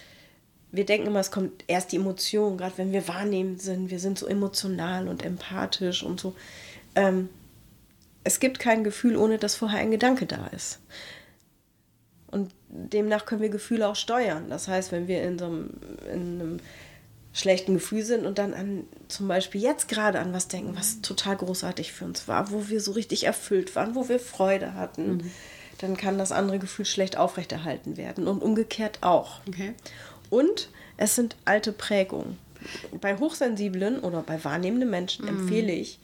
wir 0.72 0.86
denken 0.86 1.08
immer, 1.08 1.20
es 1.20 1.32
kommt 1.32 1.64
erst 1.68 1.92
die 1.92 1.98
Emotion, 1.98 2.58
gerade 2.58 2.78
wenn 2.78 2.92
wir 2.92 3.08
wahrnehmend 3.08 3.62
sind, 3.62 3.90
wir 3.90 4.00
sind 4.00 4.20
so 4.20 4.28
emotional 4.28 5.08
und 5.08 5.24
empathisch 5.24 6.04
und 6.04 6.20
so. 6.20 6.36
Ähm, 6.96 7.30
es 8.24 8.40
gibt 8.40 8.60
kein 8.60 8.84
Gefühl, 8.84 9.16
ohne 9.16 9.38
dass 9.38 9.56
vorher 9.56 9.80
ein 9.80 9.92
Gedanke 9.92 10.26
da 10.26 10.48
ist. 10.48 10.80
Und 12.28 12.52
demnach 12.68 13.26
können 13.26 13.42
wir 13.42 13.50
Gefühle 13.50 13.88
auch 13.88 13.96
steuern. 13.96 14.50
Das 14.50 14.68
heißt, 14.68 14.92
wenn 14.92 15.08
wir 15.08 15.24
in 15.24 15.40
so 15.40 15.46
einem, 15.46 15.70
in 16.12 16.42
einem 16.42 16.60
schlechten 17.36 17.74
Gefühl 17.74 18.04
sind 18.04 18.26
und 18.26 18.38
dann 18.38 18.54
an 18.54 18.86
zum 19.10 19.28
Beispiel 19.28 19.62
jetzt 19.62 19.90
gerade 19.90 20.20
an 20.20 20.32
was 20.32 20.48
denken, 20.48 20.74
was 20.76 21.02
total 21.02 21.36
großartig 21.36 21.92
für 21.92 22.06
uns 22.06 22.30
war, 22.30 22.50
wo 22.50 22.70
wir 22.70 22.80
so 22.80 22.94
richtig 22.94 23.26
erfüllt 23.26 23.76
waren, 23.76 23.94
wo 23.94 24.08
wir 24.08 24.22
Freude 24.22 24.74
hatten, 24.74 25.18
mhm. 25.18 25.32
dann 25.80 25.98
kann 25.98 26.18
das 26.18 26.32
andere 26.32 26.60
Gefühl 26.60 26.86
schlecht 26.86 27.18
aufrechterhalten 27.18 27.98
werden 27.98 28.30
und 28.30 28.42
umgekehrt 28.42 29.00
auch. 29.02 29.42
Okay. 29.50 29.74
Und 30.30 30.70
es 30.96 31.16
sind 31.16 31.36
alte 31.44 31.74
Prägungen. 31.74 32.38
Bei 33.02 33.18
hochsensiblen 33.18 34.00
oder 34.00 34.22
bei 34.22 34.42
wahrnehmenden 34.46 34.90
Menschen 34.90 35.26
mhm. 35.26 35.40
empfehle 35.42 35.74
ich, 35.74 36.00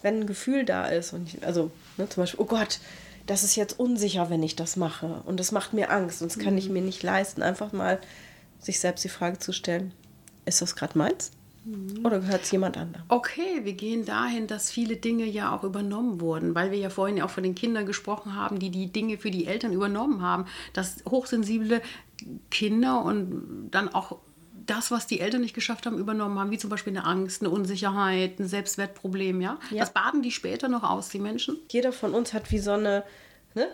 wenn 0.00 0.20
ein 0.20 0.26
Gefühl 0.26 0.64
da 0.64 0.86
ist 0.86 1.12
und 1.12 1.28
ich, 1.28 1.44
also 1.46 1.70
ne, 1.98 2.08
zum 2.08 2.22
Beispiel, 2.22 2.40
oh 2.40 2.46
Gott, 2.46 2.80
das 3.26 3.44
ist 3.44 3.54
jetzt 3.54 3.78
unsicher, 3.78 4.30
wenn 4.30 4.42
ich 4.42 4.56
das 4.56 4.76
mache 4.76 5.22
und 5.26 5.38
das 5.38 5.52
macht 5.52 5.74
mir 5.74 5.90
Angst 5.90 6.22
und 6.22 6.32
das 6.32 6.38
kann 6.38 6.54
mhm. 6.54 6.58
ich 6.58 6.70
mir 6.70 6.80
nicht 6.80 7.02
leisten, 7.02 7.42
einfach 7.42 7.72
mal 7.72 8.00
sich 8.60 8.80
selbst 8.80 9.04
die 9.04 9.10
Frage 9.10 9.38
zu 9.38 9.52
stellen, 9.52 9.92
ist 10.44 10.62
das 10.62 10.76
gerade 10.76 10.96
meins? 10.96 11.32
Mhm. 11.64 12.04
Oder 12.04 12.20
gehört 12.20 12.42
es 12.42 12.50
jemand 12.50 12.76
anderem? 12.76 13.04
Okay, 13.08 13.60
wir 13.64 13.74
gehen 13.74 14.04
dahin, 14.04 14.46
dass 14.46 14.70
viele 14.70 14.96
Dinge 14.96 15.24
ja 15.24 15.54
auch 15.54 15.64
übernommen 15.64 16.20
wurden, 16.20 16.54
weil 16.54 16.70
wir 16.70 16.78
ja 16.78 16.90
vorhin 16.90 17.18
ja 17.18 17.24
auch 17.24 17.30
von 17.30 17.42
den 17.42 17.54
Kindern 17.54 17.86
gesprochen 17.86 18.34
haben, 18.34 18.58
die 18.58 18.70
die 18.70 18.90
Dinge 18.90 19.18
für 19.18 19.30
die 19.30 19.46
Eltern 19.46 19.72
übernommen 19.72 20.22
haben. 20.22 20.46
Dass 20.72 21.04
hochsensible 21.08 21.82
Kinder 22.50 23.04
und 23.04 23.68
dann 23.70 23.88
auch 23.88 24.18
das, 24.66 24.90
was 24.90 25.06
die 25.06 25.20
Eltern 25.20 25.40
nicht 25.40 25.54
geschafft 25.54 25.86
haben, 25.86 25.98
übernommen 25.98 26.38
haben, 26.38 26.50
wie 26.50 26.58
zum 26.58 26.70
Beispiel 26.70 26.96
eine 26.96 27.04
Angst, 27.04 27.42
eine 27.42 27.50
Unsicherheit, 27.50 28.38
ein 28.38 28.46
Selbstwertproblem, 28.46 29.40
ja? 29.40 29.58
ja. 29.70 29.80
Das 29.80 29.92
baden 29.92 30.22
die 30.22 30.30
später 30.30 30.68
noch 30.68 30.84
aus, 30.84 31.08
die 31.08 31.18
Menschen? 31.18 31.56
Jeder 31.70 31.92
von 31.92 32.14
uns 32.14 32.32
hat 32.32 32.50
wie 32.52 32.58
so 32.58 32.72
eine, 32.72 33.04
ne? 33.54 33.66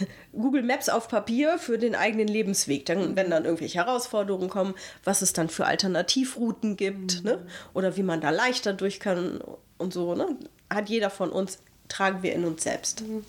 Google 0.32 0.62
Maps 0.62 0.88
auf 0.88 1.08
Papier 1.08 1.58
für 1.58 1.78
den 1.78 1.94
eigenen 1.94 2.28
Lebensweg. 2.28 2.86
Dann, 2.86 3.16
wenn 3.16 3.30
dann 3.30 3.44
irgendwelche 3.44 3.78
Herausforderungen 3.78 4.48
kommen, 4.48 4.74
was 5.04 5.22
es 5.22 5.32
dann 5.32 5.48
für 5.48 5.66
Alternativrouten 5.66 6.76
gibt, 6.76 7.22
mhm. 7.22 7.30
ne? 7.30 7.46
Oder 7.74 7.96
wie 7.96 8.02
man 8.02 8.20
da 8.20 8.30
leichter 8.30 8.72
durch 8.72 9.00
kann 9.00 9.40
und 9.78 9.92
so, 9.92 10.14
ne? 10.14 10.36
Hat 10.70 10.88
jeder 10.88 11.10
von 11.10 11.30
uns, 11.30 11.58
tragen 11.88 12.22
wir 12.22 12.32
in 12.34 12.44
uns 12.44 12.62
selbst. 12.62 13.02
Mhm. 13.02 13.24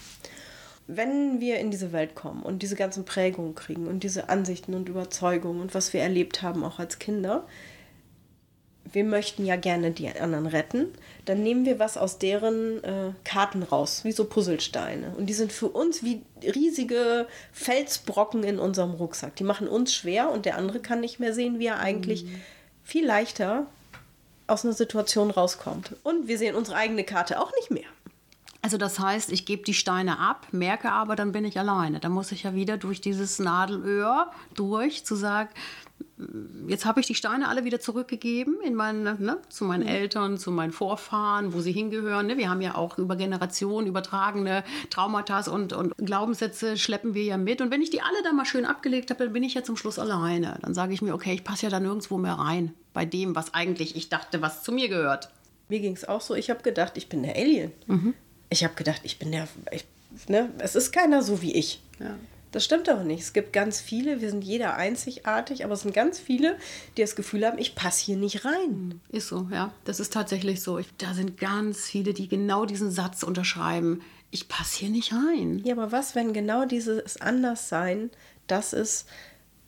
Wenn 0.88 1.40
wir 1.40 1.60
in 1.60 1.72
diese 1.72 1.94
Welt 1.94 2.14
kommen 2.14 2.44
und 2.44 2.62
diese 2.62 2.76
ganzen 2.76 3.06
Prägungen 3.06 3.56
kriegen 3.56 3.88
und 3.88 4.04
diese 4.04 4.28
Ansichten 4.28 4.74
und 4.74 4.90
Überzeugungen 4.90 5.62
und 5.62 5.74
was 5.74 5.94
wir 5.94 6.02
erlebt 6.02 6.42
haben, 6.42 6.64
auch 6.64 6.78
als 6.78 7.00
Kinder, 7.00 7.48
wir 8.94 9.04
möchten 9.04 9.46
ja 9.46 9.56
gerne 9.56 9.92
die 9.92 10.08
anderen 10.08 10.46
retten, 10.46 10.88
dann 11.26 11.42
nehmen 11.42 11.66
wir 11.66 11.80
was 11.80 11.98
aus 11.98 12.20
deren 12.20 12.84
äh, 12.84 13.12
Karten 13.24 13.64
raus, 13.64 14.02
wie 14.04 14.12
so 14.12 14.26
Puzzlesteine. 14.26 15.14
Und 15.18 15.26
die 15.26 15.34
sind 15.34 15.52
für 15.52 15.68
uns 15.68 16.04
wie 16.04 16.22
riesige 16.44 17.28
Felsbrocken 17.52 18.44
in 18.44 18.60
unserem 18.60 18.92
Rucksack. 18.92 19.36
Die 19.36 19.44
machen 19.44 19.68
uns 19.68 19.94
schwer 19.94 20.32
und 20.32 20.46
der 20.46 20.58
andere 20.58 20.80
kann 20.80 21.02
nicht 21.02 21.20
mehr 21.20 21.34
sehen, 21.34 21.60
wie 21.60 21.68
er 21.68 21.80
eigentlich 21.80 22.24
mhm. 22.24 22.42
viel 22.84 23.06
leichter 23.06 23.66
aus 24.46 24.64
einer 24.64 24.74
Situation 24.74 25.32
rauskommt. 25.32 25.96
Und 26.04 26.28
wir 26.28 26.38
sehen 26.38 26.56
unsere 26.56 26.78
eigene 26.78 27.04
Karte 27.04 27.42
auch 27.42 27.52
nicht 27.60 27.72
mehr. 27.72 27.90
Also 28.62 28.78
das 28.78 28.98
heißt, 28.98 29.32
ich 29.32 29.46
gebe 29.46 29.64
die 29.64 29.74
Steine 29.74 30.20
ab, 30.20 30.48
merke 30.52 30.90
aber, 30.90 31.18
dann 31.18 31.34
bin 31.34 31.44
ich 31.44 31.60
alleine. 31.60 32.00
Da 32.00 32.08
muss 32.08 32.32
ich 32.32 32.44
ja 32.44 32.56
wieder 32.56 32.78
durch 32.78 33.02
dieses 33.02 33.40
Nadelöhr 33.40 34.32
durch, 34.56 35.04
zu 35.04 35.16
sagen, 35.16 35.50
jetzt 36.68 36.86
habe 36.86 37.00
ich 37.00 37.08
die 37.08 37.16
Steine 37.16 37.48
alle 37.48 37.66
wieder 37.66 37.80
zurückgegeben 37.80 38.60
in 38.64 38.76
meine, 38.76 39.16
ne, 39.20 39.38
zu 39.50 39.66
meinen 39.66 39.84
mhm. 39.84 39.90
Eltern, 39.90 40.38
zu 40.38 40.52
meinen 40.52 40.72
Vorfahren, 40.72 41.54
wo 41.54 41.62
sie 41.62 41.72
hingehören. 41.72 42.28
Ne? 42.28 42.38
Wir 42.38 42.50
haben 42.50 42.62
ja 42.62 42.76
auch 42.76 42.98
über 42.98 43.16
Generationen 43.16 43.88
übertragene 43.88 44.64
Traumata 44.90 45.50
und, 45.52 45.74
und 45.74 45.94
Glaubenssätze 45.98 46.78
schleppen 46.78 47.14
wir 47.14 47.24
ja 47.24 47.38
mit. 47.38 47.62
Und 47.62 47.72
wenn 47.72 47.82
ich 47.82 47.90
die 47.90 48.02
alle 48.02 48.24
da 48.24 48.32
mal 48.34 48.46
schön 48.46 48.66
abgelegt 48.66 49.10
habe, 49.10 49.26
dann 49.26 49.34
bin 49.34 49.44
ich 49.44 49.54
ja 49.54 49.64
zum 49.64 49.78
Schluss 49.78 50.00
alleine. 50.00 50.58
Dann 50.62 50.74
sage 50.74 50.94
ich 50.94 51.02
mir, 51.02 51.14
okay, 51.14 51.34
ich 51.34 51.44
passe 51.44 51.64
ja 51.64 51.70
da 51.70 51.80
nirgendwo 51.80 52.18
mehr 52.18 52.34
rein 52.34 52.74
bei 52.94 53.06
dem, 53.06 53.36
was 53.36 53.54
eigentlich 53.54 53.96
ich 53.96 54.10
dachte, 54.10 54.42
was 54.42 54.64
zu 54.64 54.72
mir 54.72 54.90
gehört. 54.90 55.30
Mir 55.70 55.80
ging 55.80 55.94
es 55.94 56.08
auch 56.08 56.22
so, 56.22 56.36
ich 56.36 56.50
habe 56.50 56.62
gedacht, 56.62 56.94
ich 56.96 57.10
bin 57.10 57.24
der 57.24 57.36
Alien. 57.36 57.72
Mhm. 57.88 58.14
Ich 58.50 58.64
habe 58.64 58.76
gedacht, 58.76 59.02
ich 59.04 59.18
bin 59.18 59.32
der, 59.32 59.48
ich, 59.72 59.86
ne, 60.28 60.52
es 60.60 60.76
ist 60.76 60.92
keiner 60.92 61.24
so 61.24 61.42
wie 61.42 61.54
ich. 61.54 61.82
Ja. 62.00 62.16
Das 62.54 62.64
stimmt 62.64 62.88
aber 62.88 63.04
nicht. 63.04 63.24
Es 63.24 63.34
gibt 63.34 63.52
ganz 63.52 63.82
viele, 63.82 64.22
wir 64.22 64.30
sind 64.30 64.44
jeder 64.44 64.76
einzigartig, 64.76 65.66
aber 65.66 65.74
es 65.74 65.82
sind 65.82 65.94
ganz 65.94 66.20
viele, 66.20 66.56
die 66.96 67.02
das 67.02 67.16
Gefühl 67.16 67.46
haben, 67.48 67.58
ich 67.58 67.74
passe 67.74 68.06
hier 68.06 68.16
nicht 68.16 68.46
rein. 68.46 69.02
Ist 69.10 69.28
so, 69.28 69.48
ja. 69.52 69.74
Das 69.86 70.00
ist 70.00 70.14
tatsächlich 70.14 70.62
so. 70.62 70.78
Ich, 70.78 70.86
da 71.00 71.16
sind 71.16 71.40
ganz 71.40 71.88
viele, 71.88 72.14
die 72.14 72.28
genau 72.28 72.66
diesen 72.66 72.92
Satz 72.92 73.24
unterschreiben. 73.24 74.04
Ich 74.30 74.50
passe 74.50 74.78
hier 74.82 74.90
nicht 74.90 75.14
rein. 75.14 75.64
Ja, 75.66 75.74
aber 75.74 75.92
was, 75.92 76.14
wenn 76.14 76.32
genau 76.32 76.66
dieses 76.66 77.20
Anderssein 77.20 78.12
das 78.46 78.74
ist, 78.74 79.08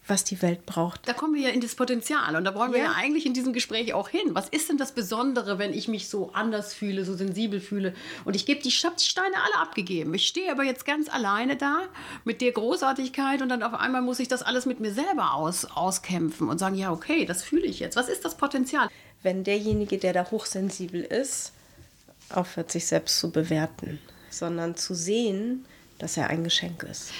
was 0.08 0.24
die 0.24 0.42
Welt 0.42 0.66
braucht. 0.66 1.08
Da 1.08 1.14
kommen 1.14 1.34
wir 1.34 1.42
ja 1.42 1.50
in 1.50 1.62
das 1.62 1.76
Potenzial 1.76 2.36
und 2.36 2.44
da 2.44 2.54
wollen 2.54 2.72
wir 2.72 2.80
ja. 2.80 2.86
ja 2.86 2.94
eigentlich 2.96 3.26
in 3.26 3.34
diesem 3.34 3.54
Gespräch 3.54 3.94
auch 3.94 4.10
hin. 4.10 4.34
Was 4.34 4.50
ist 4.50 4.70
denn 4.70 4.78
das 4.78 4.92
Besondere, 4.92 5.58
wenn 5.58 5.74
ich 5.74 5.88
mich 5.88 6.10
so 6.10 6.32
anders 6.34 6.74
fühle, 6.74 7.06
so 7.06 7.16
sensibel 7.16 7.60
fühle? 7.60 7.94
Und 8.24 8.36
ich 8.36 8.46
gebe 8.46 8.62
die 8.62 8.72
Steine 8.72 9.36
alle 9.44 9.62
abgegeben. 9.62 10.14
Ich 10.14 10.28
stehe 10.28 10.52
aber 10.52 10.64
jetzt 10.64 10.86
ganz 10.86 11.10
alleine 11.10 11.56
da 11.56 11.84
mit 12.24 12.42
der 12.42 12.52
Großartigkeit 12.52 13.42
und 13.42 13.50
dann 13.50 13.64
auf 13.64 13.74
einmal 13.74 14.02
muss 14.02 14.20
ich 14.20 14.28
das 14.28 14.44
alles 14.44 14.66
mit 14.66 14.80
mir 14.80 14.94
selber 14.94 15.34
aus, 15.34 15.66
auskämpfen 15.66 16.50
und 16.50 16.60
sagen, 16.60 16.76
ja, 16.76 16.92
okay, 16.92 17.26
das 17.26 17.44
fühle 17.44 17.66
ich 17.66 17.80
jetzt. 17.80 17.96
Was 17.96 18.10
ist 18.10 18.24
das 18.24 18.38
Potenzial? 18.38 18.90
Wenn 19.24 19.44
derjenige, 19.44 19.98
der 19.98 20.14
da 20.14 20.30
hochsensibel 20.30 21.02
ist, 21.02 21.52
aufhört, 22.30 22.72
sich 22.72 22.86
selbst 22.86 23.20
zu 23.20 23.32
bewerten, 23.32 24.00
sondern 24.30 24.76
zu 24.76 24.94
sehen, 24.94 25.66
dass 25.98 26.18
er 26.18 26.28
ein 26.30 26.44
Geschenk 26.44 26.84
ist. 26.84 27.12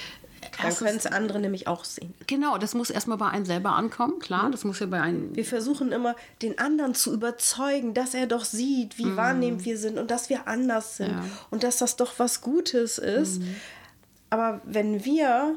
Dann 0.62 0.74
können 0.74 0.96
es 0.96 1.06
andere 1.06 1.38
nämlich 1.38 1.66
auch 1.66 1.84
sehen. 1.84 2.14
Genau, 2.26 2.58
das 2.58 2.74
muss 2.74 2.90
erstmal 2.90 3.18
bei 3.18 3.28
einem 3.28 3.44
selber 3.44 3.72
ankommen, 3.72 4.18
klar. 4.18 4.50
Das 4.50 4.64
muss 4.64 4.80
ja 4.80 4.86
bei 4.86 5.00
einem. 5.00 5.34
Wir 5.34 5.44
versuchen 5.44 5.92
immer, 5.92 6.16
den 6.42 6.58
anderen 6.58 6.94
zu 6.94 7.12
überzeugen, 7.12 7.94
dass 7.94 8.14
er 8.14 8.26
doch 8.26 8.44
sieht, 8.44 8.98
wie 8.98 9.06
mm. 9.06 9.16
wahrnehmend 9.16 9.64
wir 9.64 9.78
sind 9.78 9.98
und 9.98 10.10
dass 10.10 10.30
wir 10.30 10.48
anders 10.48 10.96
sind 10.96 11.10
ja. 11.10 11.24
und 11.50 11.62
dass 11.62 11.78
das 11.78 11.96
doch 11.96 12.18
was 12.18 12.40
Gutes 12.40 12.98
ist. 12.98 13.40
Mm. 13.40 13.56
Aber 14.30 14.60
wenn 14.64 15.04
wir 15.04 15.56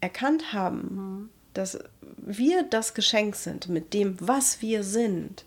erkannt 0.00 0.52
haben, 0.52 0.78
mm. 0.78 1.30
dass 1.54 1.78
wir 2.16 2.62
das 2.62 2.94
Geschenk 2.94 3.36
sind 3.36 3.68
mit 3.68 3.92
dem, 3.94 4.16
was 4.20 4.62
wir 4.62 4.84
sind, 4.84 5.44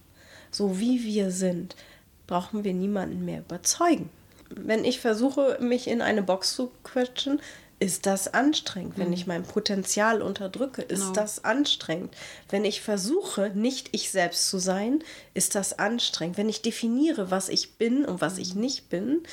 so 0.51 0.79
wie 0.79 1.03
wir 1.03 1.31
sind, 1.31 1.75
brauchen 2.27 2.63
wir 2.63 2.73
niemanden 2.73 3.25
mehr 3.25 3.39
überzeugen. 3.39 4.09
Wenn 4.49 4.85
ich 4.85 4.99
versuche, 4.99 5.57
mich 5.59 5.87
in 5.87 6.01
eine 6.01 6.21
Box 6.21 6.55
zu 6.55 6.71
quetschen, 6.83 7.41
ist 7.83 8.05
das 8.05 8.33
anstrengend. 8.33 8.97
Wenn 8.97 9.07
mhm. 9.07 9.13
ich 9.13 9.27
mein 9.27 9.43
Potenzial 9.43 10.21
unterdrücke, 10.21 10.81
ist 10.81 11.01
genau. 11.01 11.13
das 11.13 11.43
anstrengend. 11.43 12.15
Wenn 12.49 12.63
ich 12.63 12.81
versuche, 12.81 13.51
nicht 13.53 13.89
ich 13.91 14.09
selbst 14.09 14.47
zu 14.47 14.57
sein, 14.57 15.03
ist 15.33 15.53
das 15.55 15.77
anstrengend. 15.77 16.37
Wenn 16.37 16.47
ich 16.47 16.61
definiere, 16.61 17.29
was 17.29 17.49
ich 17.49 17.73
bin 17.73 18.05
und 18.05 18.21
was 18.21 18.37
ich 18.37 18.55
mhm. 18.55 18.61
nicht 18.61 18.89
bin, 18.89 19.23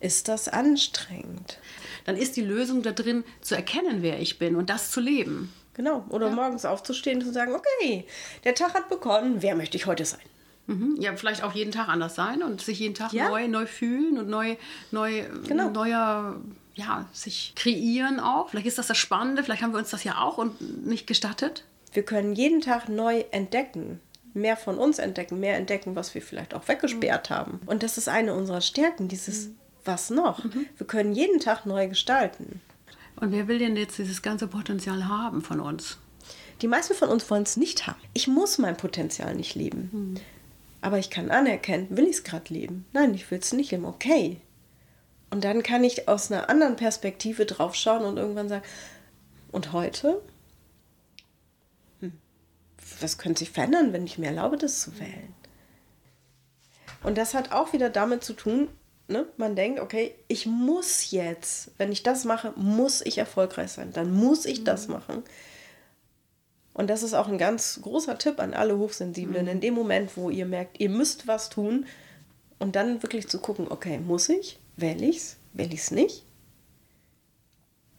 ist 0.00 0.26
das 0.26 0.48
anstrengend. 0.48 1.60
Dann 2.04 2.16
ist 2.16 2.36
die 2.36 2.42
Lösung 2.42 2.82
da 2.82 2.90
drin, 2.90 3.22
zu 3.40 3.54
erkennen, 3.54 4.02
wer 4.02 4.18
ich 4.18 4.40
bin 4.40 4.56
und 4.56 4.68
das 4.68 4.90
zu 4.90 5.00
leben. 5.00 5.52
Genau. 5.74 6.04
Oder 6.08 6.26
ja. 6.26 6.34
morgens 6.34 6.64
aufzustehen 6.64 7.20
und 7.20 7.26
zu 7.26 7.32
sagen, 7.32 7.54
okay, 7.54 8.04
der 8.42 8.56
Tag 8.56 8.74
hat 8.74 8.88
begonnen, 8.88 9.42
wer 9.42 9.54
möchte 9.54 9.76
ich 9.76 9.86
heute 9.86 10.04
sein? 10.04 10.20
Mhm. 10.66 10.96
Ja, 10.98 11.14
vielleicht 11.14 11.44
auch 11.44 11.54
jeden 11.54 11.70
Tag 11.70 11.88
anders 11.88 12.16
sein 12.16 12.42
und 12.42 12.60
sich 12.60 12.80
jeden 12.80 12.96
Tag 12.96 13.12
ja. 13.12 13.28
neu, 13.28 13.46
neu 13.46 13.66
fühlen 13.66 14.18
und 14.18 14.28
neu, 14.28 14.56
neu, 14.90 15.22
genau. 15.46 15.70
neuer 15.70 16.40
ja, 16.74 17.06
sich 17.12 17.52
kreieren 17.54 18.20
auch. 18.20 18.50
Vielleicht 18.50 18.66
ist 18.66 18.78
das 18.78 18.86
das 18.86 18.98
Spannende, 18.98 19.42
vielleicht 19.42 19.62
haben 19.62 19.72
wir 19.72 19.78
uns 19.78 19.90
das 19.90 20.04
ja 20.04 20.20
auch 20.20 20.38
und 20.38 20.86
nicht 20.86 21.06
gestattet. 21.06 21.64
Wir 21.92 22.02
können 22.02 22.32
jeden 22.34 22.60
Tag 22.60 22.88
neu 22.88 23.24
entdecken, 23.30 24.00
mehr 24.34 24.56
von 24.56 24.78
uns 24.78 24.98
entdecken, 24.98 25.40
mehr 25.40 25.56
entdecken, 25.56 25.94
was 25.94 26.14
wir 26.14 26.22
vielleicht 26.22 26.54
auch 26.54 26.66
weggesperrt 26.68 27.30
mhm. 27.30 27.34
haben. 27.34 27.60
Und 27.66 27.82
das 27.82 27.98
ist 27.98 28.08
eine 28.08 28.34
unserer 28.34 28.62
Stärken, 28.62 29.08
dieses 29.08 29.48
mhm. 29.48 29.56
Was 29.84 30.10
noch? 30.10 30.44
Mhm. 30.44 30.66
Wir 30.76 30.86
können 30.86 31.12
jeden 31.12 31.40
Tag 31.40 31.66
neu 31.66 31.88
gestalten. 31.88 32.60
Und 33.16 33.32
wer 33.32 33.48
will 33.48 33.58
denn 33.58 33.76
jetzt 33.76 33.98
dieses 33.98 34.22
ganze 34.22 34.46
Potenzial 34.46 35.08
haben 35.08 35.42
von 35.42 35.60
uns? 35.60 35.98
Die 36.60 36.68
meisten 36.68 36.94
von 36.94 37.08
uns 37.08 37.28
wollen 37.30 37.42
es 37.42 37.56
nicht 37.56 37.86
haben. 37.86 38.00
Ich 38.14 38.28
muss 38.28 38.58
mein 38.58 38.76
Potenzial 38.76 39.34
nicht 39.34 39.54
leben. 39.54 39.90
Mhm. 39.92 40.14
Aber 40.80 40.98
ich 40.98 41.10
kann 41.10 41.30
anerkennen, 41.30 41.88
will 41.90 42.04
ich 42.04 42.16
es 42.16 42.24
gerade 42.24 42.52
leben? 42.52 42.84
Nein, 42.92 43.14
ich 43.14 43.30
will 43.30 43.38
es 43.38 43.52
nicht 43.52 43.70
leben. 43.70 43.84
Okay, 43.84 44.40
und 45.32 45.44
dann 45.44 45.62
kann 45.62 45.82
ich 45.82 46.08
aus 46.08 46.30
einer 46.30 46.50
anderen 46.50 46.76
Perspektive 46.76 47.46
draufschauen 47.46 48.04
und 48.04 48.18
irgendwann 48.18 48.50
sagen, 48.50 48.64
und 49.50 49.72
heute? 49.72 50.20
Hm, 52.00 52.12
was 53.00 53.16
könnte 53.16 53.38
sich 53.38 53.50
verändern, 53.50 53.94
wenn 53.94 54.04
ich 54.04 54.18
mir 54.18 54.26
erlaube, 54.26 54.58
das 54.58 54.82
zu 54.82 55.00
wählen? 55.00 55.34
Und 57.02 57.16
das 57.16 57.32
hat 57.32 57.50
auch 57.50 57.72
wieder 57.72 57.88
damit 57.88 58.22
zu 58.22 58.34
tun, 58.34 58.68
ne? 59.08 59.26
man 59.38 59.56
denkt, 59.56 59.80
okay, 59.80 60.14
ich 60.28 60.44
muss 60.44 61.10
jetzt, 61.10 61.70
wenn 61.78 61.90
ich 61.90 62.02
das 62.02 62.24
mache, 62.24 62.52
muss 62.56 63.00
ich 63.00 63.16
erfolgreich 63.16 63.72
sein. 63.72 63.90
Dann 63.94 64.12
muss 64.12 64.44
ich 64.44 64.64
das 64.64 64.86
mhm. 64.86 64.92
machen. 64.92 65.22
Und 66.74 66.90
das 66.90 67.02
ist 67.02 67.14
auch 67.14 67.28
ein 67.28 67.38
ganz 67.38 67.80
großer 67.80 68.18
Tipp 68.18 68.38
an 68.38 68.52
alle 68.52 68.76
Hochsensiblen. 68.76 69.46
Mhm. 69.46 69.50
In 69.50 69.60
dem 69.62 69.72
Moment, 69.72 70.14
wo 70.18 70.28
ihr 70.28 70.44
merkt, 70.44 70.78
ihr 70.78 70.90
müsst 70.90 71.26
was 71.26 71.48
tun, 71.48 71.86
und 72.58 72.76
dann 72.76 73.02
wirklich 73.02 73.28
zu 73.28 73.40
gucken, 73.40 73.66
okay, 73.70 73.98
muss 73.98 74.28
ich? 74.28 74.60
Wähle 74.76 75.06
ich's? 75.06 75.36
Wähle 75.52 75.74
ich's 75.74 75.90
nicht? 75.90 76.24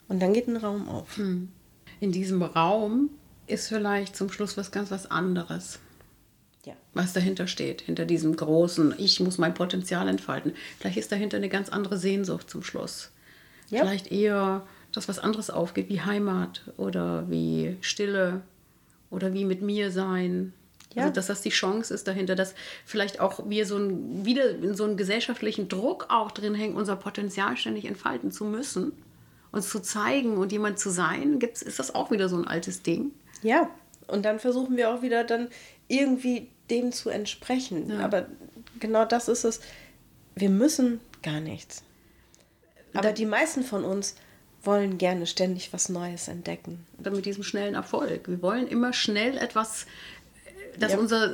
Und 0.07 0.19
dann 0.21 0.33
geht 0.33 0.47
ein 0.47 0.57
Raum 0.57 0.87
auf. 0.89 1.17
Hm. 1.17 1.49
In 1.99 2.11
diesem 2.11 2.41
Raum 2.41 3.09
ist 3.47 3.67
vielleicht 3.67 4.15
zum 4.15 4.31
Schluss 4.31 4.57
was 4.57 4.71
ganz 4.71 4.91
was 4.91 5.09
anderes. 5.09 5.79
Ja. 6.65 6.73
Was 6.93 7.13
dahinter 7.13 7.47
steht, 7.47 7.81
hinter 7.81 8.05
diesem 8.05 8.35
großen, 8.35 8.93
ich 8.97 9.19
muss 9.19 9.37
mein 9.37 9.53
Potenzial 9.53 10.07
entfalten. 10.07 10.53
Vielleicht 10.79 10.97
ist 10.97 11.11
dahinter 11.11 11.37
eine 11.37 11.49
ganz 11.49 11.69
andere 11.69 11.97
Sehnsucht 11.97 12.49
zum 12.49 12.63
Schluss. 12.63 13.11
Ja. 13.69 13.81
Vielleicht 13.81 14.11
eher, 14.11 14.65
dass 14.91 15.07
was 15.07 15.19
anderes 15.19 15.49
aufgeht, 15.49 15.89
wie 15.89 16.01
Heimat 16.01 16.61
oder 16.77 17.29
wie 17.29 17.77
Stille 17.81 18.41
oder 19.09 19.33
wie 19.33 19.45
mit 19.45 19.61
mir 19.61 19.91
sein 19.91 20.53
ja. 20.95 21.03
Also, 21.03 21.13
dass 21.13 21.27
das 21.27 21.41
die 21.41 21.49
Chance 21.49 21.93
ist 21.93 22.07
dahinter, 22.07 22.35
dass 22.35 22.53
vielleicht 22.85 23.19
auch 23.19 23.49
wir 23.49 23.65
so 23.65 23.77
ein, 23.77 24.25
wieder 24.25 24.49
in 24.49 24.75
so 24.75 24.83
einem 24.83 24.97
gesellschaftlichen 24.97 25.69
Druck 25.69 26.07
auch 26.09 26.31
drin 26.31 26.55
hängen, 26.55 26.75
unser 26.75 26.95
Potenzial 26.95 27.57
ständig 27.57 27.85
entfalten 27.85 28.31
zu 28.31 28.45
müssen, 28.45 28.93
uns 29.51 29.69
zu 29.69 29.79
zeigen 29.79 30.37
und 30.37 30.51
jemand 30.51 30.79
zu 30.79 30.89
sein, 30.89 31.39
gibt's, 31.39 31.61
ist 31.61 31.79
das 31.79 31.93
auch 31.93 32.11
wieder 32.11 32.29
so 32.29 32.37
ein 32.37 32.47
altes 32.47 32.81
Ding. 32.81 33.11
Ja, 33.41 33.69
und 34.07 34.23
dann 34.23 34.39
versuchen 34.39 34.77
wir 34.77 34.89
auch 34.89 35.01
wieder 35.01 35.23
dann 35.23 35.49
irgendwie 35.87 36.49
dem 36.69 36.91
zu 36.91 37.09
entsprechen. 37.09 37.89
Ja. 37.89 37.99
Aber 37.99 38.27
genau 38.79 39.05
das 39.05 39.27
ist 39.27 39.43
es. 39.43 39.61
Wir 40.35 40.49
müssen 40.49 40.99
gar 41.21 41.39
nichts. 41.39 41.83
Aber 42.93 43.11
die 43.11 43.25
meisten 43.25 43.63
von 43.63 43.83
uns 43.83 44.15
wollen 44.63 44.97
gerne 44.97 45.27
ständig 45.27 45.73
was 45.73 45.89
Neues 45.89 46.27
entdecken. 46.27 46.85
Mit 46.97 47.25
diesem 47.25 47.43
schnellen 47.43 47.75
Erfolg. 47.75 48.27
Wir 48.27 48.41
wollen 48.41 48.67
immer 48.67 48.93
schnell 48.93 49.37
etwas 49.37 49.85
dass 50.79 50.93
ja. 50.93 50.97
unser, 50.97 51.31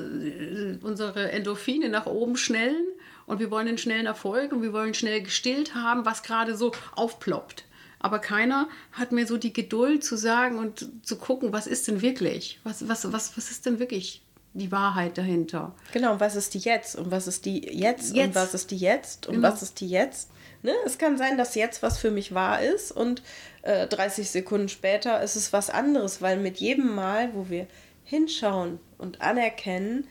unsere 0.82 1.32
Endorphine 1.32 1.90
nach 1.90 2.06
oben 2.06 2.36
schnellen 2.38 2.86
und 3.26 3.40
wir 3.40 3.52
wollen 3.52 3.68
einen 3.68 3.78
schnellen 3.78 4.06
Erfolg 4.06 4.52
und 4.52 4.62
wir 4.62 4.74
wollen 4.74 4.94
schnell 4.94 5.22
gestillt 5.22 5.76
haben, 5.76 6.06
was 6.06 6.24
gerade 6.24 6.56
so 6.56 6.72
aufploppt. 6.96 7.66
aber 8.00 8.20
keiner 8.20 8.68
hat 8.94 9.12
mir 9.12 9.28
so 9.28 9.38
die 9.38 9.54
Geduld 9.54 10.04
zu 10.04 10.16
sagen 10.16 10.58
und 10.58 10.90
zu 11.04 11.18
gucken, 11.18 11.52
was 11.52 11.68
ist 11.68 11.88
denn 11.88 12.02
wirklich? 12.02 12.60
Was, 12.64 12.88
was, 12.88 13.12
was, 13.12 13.36
was 13.38 13.52
ist 13.52 13.66
denn 13.66 13.78
wirklich 13.80 14.22
die 14.54 14.72
Wahrheit 14.72 15.18
dahinter? 15.18 15.76
Genau, 15.92 16.14
und 16.14 16.20
was 16.20 16.36
ist 16.36 16.54
die 16.54 16.60
jetzt? 16.60 16.96
Und 16.96 17.12
was 17.12 17.28
ist 17.28 17.46
die 17.46 17.60
jetzt? 17.60 18.16
Jetzt. 18.16 18.28
Und 18.30 18.36
was 18.36 18.54
ist 18.54 18.72
die 18.72 18.78
jetzt? 18.78 19.28
Und 19.28 19.36
Genau. 19.36 19.48
was 19.48 19.62
ist 19.62 19.80
die 19.80 19.90
jetzt? 19.90 20.30
Ne? 20.64 20.74
Es 20.86 20.98
kann 20.98 21.18
sein, 21.18 21.38
dass 21.38 21.56
jetzt 21.56 21.84
was 21.84 21.98
für 21.98 22.10
mich 22.12 22.34
wahr 22.34 22.62
ist 22.62 22.92
und 22.92 23.22
äh, 23.62 23.86
30 23.88 24.30
Sekunden 24.30 24.68
später 24.70 25.22
ist 25.22 25.36
es 25.36 25.54
was 25.54 25.70
anderes, 25.70 26.22
weil 26.22 26.38
mit 26.38 26.58
jedem 26.58 26.96
Mal, 26.96 27.30
wo 27.34 27.50
wir 27.50 27.68
hinschauen 28.10 28.80
und 28.98 29.22
anerkennen, 29.22 30.08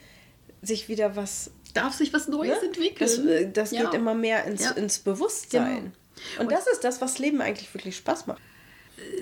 sich 0.62 0.88
wieder 0.88 1.16
was 1.16 1.50
Darf 1.74 1.92
sich 1.94 2.14
was 2.14 2.28
Neues 2.28 2.62
Ne? 2.62 2.68
entwickeln? 2.68 2.96
Das, 2.98 3.18
äh, 3.18 3.50
das 3.52 3.70
Ja. 3.72 3.82
geht 3.84 3.94
immer 3.94 4.14
mehr 4.14 4.44
ins, 4.44 4.64
Ja. 4.64 4.70
ins 4.70 4.98
Bewusstsein. 5.00 5.92
Genau. 6.32 6.42
Und, 6.42 6.50
das 6.50 6.66
ist 6.66 6.82
das, 6.82 7.00
was 7.02 7.18
Leben 7.18 7.42
eigentlich 7.42 7.72
wirklich 7.74 7.96
Spaß 7.96 8.26
macht. 8.26 8.40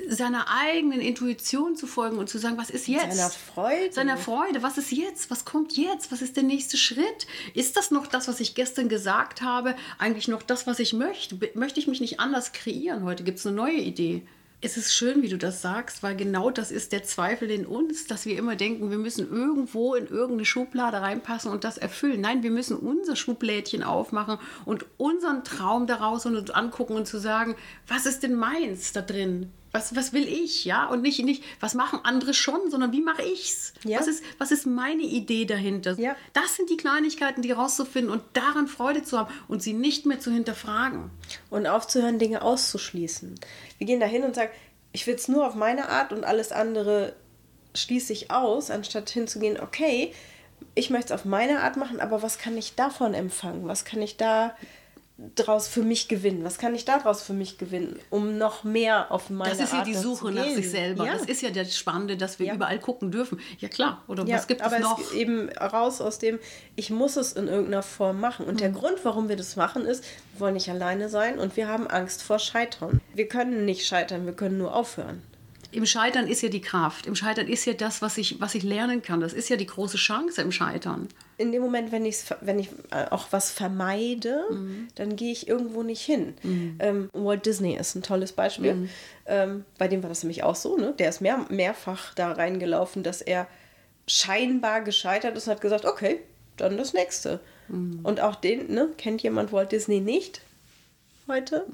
Seiner 0.08 0.46
eigenen 0.48 1.00
Intuition 1.00 1.76
zu 1.76 1.86
folgen 1.86 2.16
und 2.18 2.28
zu 2.30 2.38
sagen, 2.38 2.56
was 2.56 2.70
ist 2.70 2.86
jetzt? 2.86 3.16
Seiner 3.16 3.30
Freude. 3.30 3.92
Seiner 3.92 4.16
Freude, 4.16 4.62
was 4.62 4.78
ist 4.78 4.92
jetzt? 4.92 5.30
Was 5.30 5.44
kommt 5.44 5.76
jetzt? 5.76 6.12
Was 6.12 6.22
ist 6.22 6.36
der 6.36 6.44
nächste 6.44 6.76
Schritt? 6.76 7.26
Ist 7.52 7.76
das 7.76 7.90
noch 7.90 8.06
das, 8.06 8.28
was 8.28 8.38
ich 8.40 8.54
gestern 8.54 8.88
gesagt 8.88 9.42
habe? 9.42 9.74
Eigentlich 9.98 10.28
noch 10.28 10.42
das, 10.42 10.66
was 10.66 10.78
ich 10.78 10.92
möchte? 10.92 11.36
Möchte 11.54 11.80
ich 11.80 11.88
mich 11.88 12.00
nicht 12.00 12.20
anders 12.20 12.52
kreieren? 12.52 13.02
Heute 13.04 13.24
gibt 13.24 13.38
es 13.38 13.46
eine 13.46 13.56
neue 13.56 13.76
Idee. 13.80 14.22
Es 14.62 14.78
ist 14.78 14.94
schön, 14.94 15.20
wie 15.20 15.28
du 15.28 15.36
das 15.36 15.60
sagst, 15.60 16.02
weil 16.02 16.16
genau 16.16 16.50
das 16.50 16.70
ist 16.70 16.92
der 16.92 17.02
Zweifel 17.02 17.50
in 17.50 17.66
uns, 17.66 18.06
dass 18.06 18.24
wir 18.24 18.38
immer 18.38 18.56
denken, 18.56 18.90
wir 18.90 18.96
müssen 18.96 19.30
irgendwo 19.30 19.94
in 19.94 20.06
irgendeine 20.06 20.46
Schublade 20.46 21.02
reinpassen 21.02 21.52
und 21.52 21.62
das 21.62 21.76
erfüllen. 21.76 22.22
Nein, 22.22 22.42
wir 22.42 22.50
müssen 22.50 22.76
unser 22.76 23.16
Schublädchen 23.16 23.82
aufmachen 23.82 24.38
und 24.64 24.86
unseren 24.96 25.44
Traum 25.44 25.86
daraus 25.86 26.24
und 26.24 26.36
uns 26.36 26.50
angucken 26.50 26.94
und 26.94 27.06
zu 27.06 27.18
sagen, 27.18 27.54
was 27.86 28.06
ist 28.06 28.22
denn 28.22 28.34
meins 28.34 28.92
da 28.92 29.02
drin? 29.02 29.52
Was, 29.72 29.94
was 29.94 30.12
will 30.12 30.26
ich, 30.26 30.64
ja? 30.64 30.86
Und 30.86 31.02
nicht, 31.02 31.22
nicht, 31.24 31.42
was 31.60 31.74
machen 31.74 32.00
andere 32.02 32.32
schon, 32.34 32.70
sondern 32.70 32.92
wie 32.92 33.02
mache 33.02 33.22
ich's? 33.22 33.74
Ja. 33.84 33.98
Was, 33.98 34.06
ist, 34.06 34.24
was 34.38 34.50
ist 34.50 34.66
meine 34.66 35.02
Idee 35.02 35.44
dahinter? 35.44 35.98
Ja. 35.98 36.16
Das 36.32 36.56
sind 36.56 36.70
die 36.70 36.76
Kleinigkeiten, 36.76 37.42
die 37.42 37.52
rauszufinden 37.52 38.10
und 38.10 38.22
daran 38.32 38.68
Freude 38.68 39.02
zu 39.02 39.18
haben 39.18 39.32
und 39.48 39.62
sie 39.62 39.74
nicht 39.74 40.06
mehr 40.06 40.20
zu 40.20 40.30
hinterfragen. 40.30 41.10
Und 41.50 41.66
aufzuhören, 41.66 42.18
Dinge 42.18 42.42
auszuschließen. 42.42 43.34
Wir 43.78 43.86
gehen 43.86 44.00
da 44.00 44.06
hin 44.06 44.24
und 44.24 44.34
sagen, 44.34 44.50
ich 44.92 45.06
will 45.06 45.14
es 45.14 45.28
nur 45.28 45.46
auf 45.46 45.54
meine 45.54 45.88
Art 45.90 46.12
und 46.12 46.24
alles 46.24 46.52
andere 46.52 47.14
schließe 47.74 48.12
ich 48.12 48.30
aus, 48.30 48.70
anstatt 48.70 49.10
hinzugehen, 49.10 49.60
okay, 49.60 50.12
ich 50.74 50.90
möchte 50.90 51.12
es 51.12 51.20
auf 51.20 51.26
meine 51.26 51.60
Art 51.60 51.76
machen, 51.76 52.00
aber 52.00 52.22
was 52.22 52.38
kann 52.38 52.56
ich 52.56 52.74
davon 52.74 53.14
empfangen? 53.14 53.68
Was 53.68 53.84
kann 53.84 54.00
ich 54.00 54.16
da 54.16 54.56
draus 55.34 55.66
für 55.66 55.82
mich 55.82 56.08
gewinnen? 56.08 56.44
Was 56.44 56.58
kann 56.58 56.74
ich 56.74 56.84
daraus 56.84 57.22
für 57.22 57.32
mich 57.32 57.56
gewinnen, 57.56 57.98
um 58.10 58.36
noch 58.36 58.64
mehr 58.64 59.10
auf 59.10 59.30
meine 59.30 59.50
Das 59.50 59.60
ist 59.60 59.72
ja 59.72 59.78
Art 59.78 59.86
die 59.86 59.94
Suche 59.94 60.30
nach 60.30 60.44
sich 60.44 60.70
selber. 60.70 61.06
Ja. 61.06 61.12
Das 61.14 61.22
ist 61.24 61.40
ja 61.40 61.50
das 61.50 61.74
Spannende, 61.76 62.16
dass 62.18 62.38
wir 62.38 62.46
Ja. 62.48 62.54
überall 62.54 62.78
gucken 62.78 63.10
dürfen. 63.10 63.40
Ja 63.58 63.68
klar, 63.70 64.02
oder 64.08 64.26
Ja, 64.26 64.36
was 64.36 64.46
gibt 64.46 64.60
aber 64.60 64.76
es 64.76 64.82
noch? 64.82 64.98
es 64.98 65.12
eben 65.12 65.48
raus 65.50 66.02
aus 66.02 66.18
dem, 66.18 66.38
ich 66.74 66.90
muss 66.90 67.16
es 67.16 67.32
in 67.32 67.48
irgendeiner 67.48 67.82
Form 67.82 68.20
machen. 68.20 68.44
Und 68.44 68.54
Mhm. 68.54 68.58
der 68.58 68.70
Grund, 68.70 68.98
warum 69.04 69.28
wir 69.30 69.36
das 69.36 69.56
machen, 69.56 69.86
ist, 69.86 70.04
wir 70.34 70.40
wollen 70.40 70.54
nicht 70.54 70.68
alleine 70.68 71.08
sein 71.08 71.38
und 71.38 71.56
wir 71.56 71.66
haben 71.68 71.86
Angst 71.86 72.22
vor 72.22 72.38
Scheitern. 72.38 73.00
Wir 73.14 73.26
können 73.26 73.64
nicht 73.64 73.86
scheitern, 73.86 74.26
wir 74.26 74.34
können 74.34 74.58
nur 74.58 74.74
aufhören. 74.74 75.22
Im 75.76 75.84
Scheitern 75.84 76.26
ist 76.26 76.40
ja 76.42 76.48
die 76.48 76.62
Kraft. 76.62 77.06
Im 77.06 77.14
Scheitern 77.14 77.48
ist 77.48 77.66
ja 77.66 77.74
das, 77.74 78.00
was 78.00 78.16
ich, 78.16 78.40
was 78.40 78.54
ich 78.54 78.62
lernen 78.62 79.02
kann. 79.02 79.20
Das 79.20 79.34
ist 79.34 79.48
ja 79.50 79.56
die 79.56 79.66
große 79.66 79.98
Chance 79.98 80.40
im 80.40 80.50
Scheitern. 80.50 81.08
In 81.36 81.52
dem 81.52 81.60
Moment, 81.60 81.92
wenn, 81.92 82.06
ich's, 82.06 82.24
wenn 82.40 82.58
ich 82.58 82.70
äh, 82.90 83.04
auch 83.10 83.26
was 83.30 83.50
vermeide, 83.50 84.44
Mhm. 84.50 84.88
dann 84.94 85.16
gehe 85.16 85.30
ich 85.32 85.48
irgendwo 85.48 85.82
nicht 85.82 86.00
hin. 86.02 86.34
Ähm, 86.78 87.10
Walt 87.12 87.44
Disney 87.44 87.76
ist 87.76 87.94
ein 87.94 88.02
tolles 88.02 88.32
Beispiel. 88.32 88.74
Mhm. 88.74 88.88
Ähm, 89.26 89.64
bei 89.76 89.86
dem 89.86 90.02
war 90.02 90.08
das 90.08 90.22
nämlich 90.22 90.42
auch 90.44 90.54
so. 90.56 90.76
Ne? 90.78 90.94
Der 90.98 91.10
ist 91.10 91.20
mehr, 91.20 91.44
mehrfach 91.50 92.14
da 92.14 92.32
reingelaufen, 92.32 93.02
dass 93.02 93.20
er 93.20 93.46
scheinbar 94.06 94.80
gescheitert 94.80 95.36
ist 95.36 95.46
und 95.46 95.52
hat 95.54 95.60
gesagt, 95.60 95.84
okay, 95.84 96.20
dann 96.56 96.78
das 96.78 96.94
nächste. 96.94 97.40
Mhm. 97.68 98.00
Und 98.02 98.20
auch 98.20 98.36
den, 98.36 98.72
ne, 98.72 98.88
kennt 98.96 99.22
jemand 99.22 99.52
Walt 99.52 99.72
Disney 99.72 100.00
nicht 100.00 100.40
heute? 101.28 101.66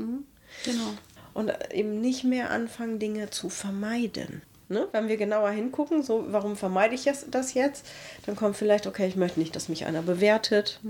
Genau. 0.64 0.94
Und 1.34 1.52
eben 1.72 2.00
nicht 2.00 2.24
mehr 2.24 2.50
anfangen, 2.50 2.98
Dinge 2.98 3.30
zu 3.30 3.48
vermeiden. 3.48 4.42
Ne? 4.68 4.88
Wenn 4.92 5.08
wir 5.08 5.16
genauer 5.16 5.50
hingucken, 5.50 6.02
so, 6.02 6.24
warum 6.28 6.56
vermeide 6.56 6.94
ich 6.94 7.04
das- 7.30 7.54
jetzt? 7.54 7.86
Dann 8.26 8.36
kommt 8.36 8.56
vielleicht, 8.56 8.86
okay, 8.86 9.06
ich 9.06 9.16
möchte 9.16 9.38
nicht, 9.40 9.54
dass 9.54 9.68
mich 9.68 9.84
einer 9.84 10.02
bewertet. 10.02 10.80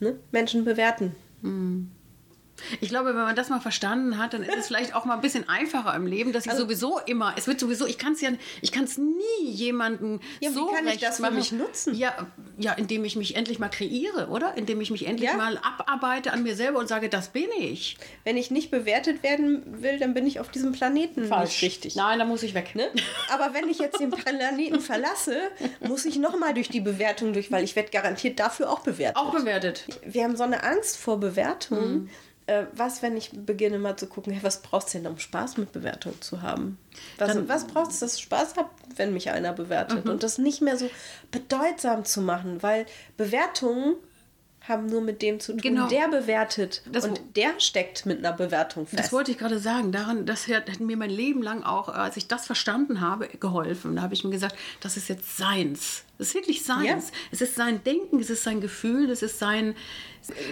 Ne? 0.00 0.16
Menschen 0.32 0.64
bewerten. 0.64 1.14
Ich 2.80 2.88
glaube, 2.88 3.08
wenn 3.10 3.16
man 3.22 3.36
das 3.36 3.48
mal 3.48 3.60
verstanden 3.60 4.18
hat, 4.18 4.34
dann 4.34 4.42
ist 4.42 4.56
es 4.56 4.66
vielleicht 4.66 4.94
auch 4.94 5.04
mal 5.04 5.14
ein 5.14 5.20
bisschen 5.20 5.48
einfacher 5.48 5.94
im 5.94 6.06
Leben, 6.06 6.32
dass 6.32 6.44
ich 6.46 6.50
Also 6.50 6.64
sowieso 6.64 6.98
immer, 7.06 7.34
es 7.36 7.46
wird 7.46 7.60
sowieso, 7.60 7.86
ich 7.86 7.98
kann 7.98 8.12
es 8.12 8.20
ja, 8.20 8.30
ich 8.60 8.72
kann 8.72 8.84
es 8.84 8.98
nie 8.98 9.14
jemanden 9.42 10.20
Ja, 10.40 10.50
wie 10.50 10.54
so 10.54 10.66
kann 10.66 10.86
ich 10.86 10.98
das 10.98 11.16
für 11.18 11.30
mich 11.30 11.52
nutzen? 11.52 11.94
Ja, 11.94 12.26
ja, 12.58 12.72
indem 12.72 13.04
ich 13.04 13.16
mich 13.16 13.36
endlich 13.36 13.58
mal 13.58 13.68
kreiere, 13.68 14.28
oder? 14.28 14.56
Indem 14.56 14.80
ich 14.80 14.90
mich 14.90 15.06
endlich 15.06 15.30
Ja. 15.30 15.36
mal 15.36 15.58
abarbeite 15.58 16.32
an 16.32 16.42
mir 16.42 16.54
selber 16.56 16.78
und 16.78 16.88
sage, 16.88 17.08
das 17.08 17.28
bin 17.28 17.48
ich. 17.58 17.96
Wenn 18.24 18.36
ich 18.36 18.50
nicht 18.50 18.70
bewertet 18.70 19.22
werden 19.22 19.82
will, 19.82 19.98
dann 19.98 20.14
bin 20.14 20.26
ich 20.26 20.40
auf 20.40 20.50
diesem 20.50 20.72
Planeten 20.72 21.22
nicht 21.28 21.62
richtig. 21.62 21.96
Nein, 21.96 22.18
da 22.18 22.24
muss 22.24 22.42
ich 22.42 22.54
weg. 22.54 22.74
Ne? 22.74 22.88
Aber 23.32 23.54
wenn 23.54 23.68
ich 23.68 23.78
jetzt 23.78 24.00
den 24.00 24.10
Planeten 24.10 24.80
verlasse, 24.80 25.36
muss 25.80 26.04
ich 26.04 26.16
nochmal 26.18 26.54
durch 26.54 26.68
die 26.68 26.80
Bewertung 26.80 27.32
durch, 27.32 27.50
weil 27.50 27.64
ich 27.64 27.76
werde 27.76 27.90
garantiert 27.90 28.38
dafür 28.40 28.70
auch 28.70 28.80
bewertet. 28.80 29.16
Auch 29.16 29.32
bewertet. 29.32 29.84
wir 30.04 30.24
haben 30.24 30.36
so 30.36 30.44
eine 30.44 30.62
Angst 30.62 30.96
vor 30.96 31.18
Bewertungen. 31.20 31.92
Mhm. 32.02 32.10
Äh, 32.48 32.66
was, 32.74 33.02
wenn 33.02 33.14
ich 33.16 33.30
beginne 33.32 33.78
mal 33.78 33.96
zu 33.98 34.06
gucken, 34.06 34.32
hey, 34.32 34.42
was 34.42 34.62
braucht 34.62 34.86
es 34.86 34.92
denn, 34.92 35.06
um 35.06 35.18
Spaß 35.18 35.58
mit 35.58 35.70
Bewertung 35.72 36.18
zu 36.22 36.40
haben? 36.40 36.78
Was, 37.18 37.46
was 37.46 37.66
braucht 37.66 37.90
es, 37.90 38.00
dass 38.00 38.14
ich 38.16 38.22
Spaß 38.22 38.56
habe, 38.56 38.70
wenn 38.96 39.12
mich 39.12 39.30
einer 39.30 39.52
bewertet? 39.52 40.06
Mhm. 40.06 40.10
Und 40.12 40.22
das 40.22 40.38
nicht 40.38 40.62
mehr 40.62 40.78
so 40.78 40.88
bedeutsam 41.30 42.06
zu 42.06 42.22
machen, 42.22 42.62
weil 42.62 42.86
Bewertungen 43.18 43.96
haben 44.62 44.86
nur 44.86 45.00
mit 45.00 45.20
dem 45.22 45.40
zu 45.40 45.52
tun, 45.52 45.60
Genau. 45.60 45.88
der 45.88 46.08
bewertet. 46.08 46.82
Das- 46.90 47.04
und 47.04 47.20
der 47.36 47.58
steckt 47.58 48.06
mit 48.06 48.18
einer 48.18 48.32
Bewertung 48.36 48.86
fest. 48.86 48.98
Das 49.02 49.12
wollte 49.12 49.30
ich 49.30 49.38
gerade 49.38 49.58
sagen. 49.58 49.92
Daran, 49.92 50.26
das 50.26 50.46
hat, 50.48 50.70
hat 50.70 50.80
mir 50.80 50.96
mein 50.96 51.10
Leben 51.10 51.42
lang 51.42 51.62
auch, 51.62 51.88
äh, 51.88 51.92
als 51.92 52.16
ich 52.16 52.28
das 52.28 52.46
verstanden 52.46 53.00
habe, 53.00 53.28
geholfen. 53.28 53.96
Da 53.96 54.02
habe 54.02 54.14
ich 54.14 54.24
mir 54.24 54.30
gesagt, 54.30 54.56
das 54.80 54.96
ist 54.96 55.08
jetzt 55.08 55.36
seins. 55.36 56.04
Das 56.18 56.28
ist 56.28 56.34
wirklich 56.34 56.64
seins. 56.64 57.08
Ja. 57.08 57.16
Es 57.30 57.40
ist 57.40 57.54
sein 57.54 57.82
Denken, 57.84 58.18
es 58.20 58.28
ist 58.30 58.42
sein 58.42 58.60
Gefühl, 58.60 59.08
es 59.10 59.22
ist 59.22 59.38
sein. 59.38 59.76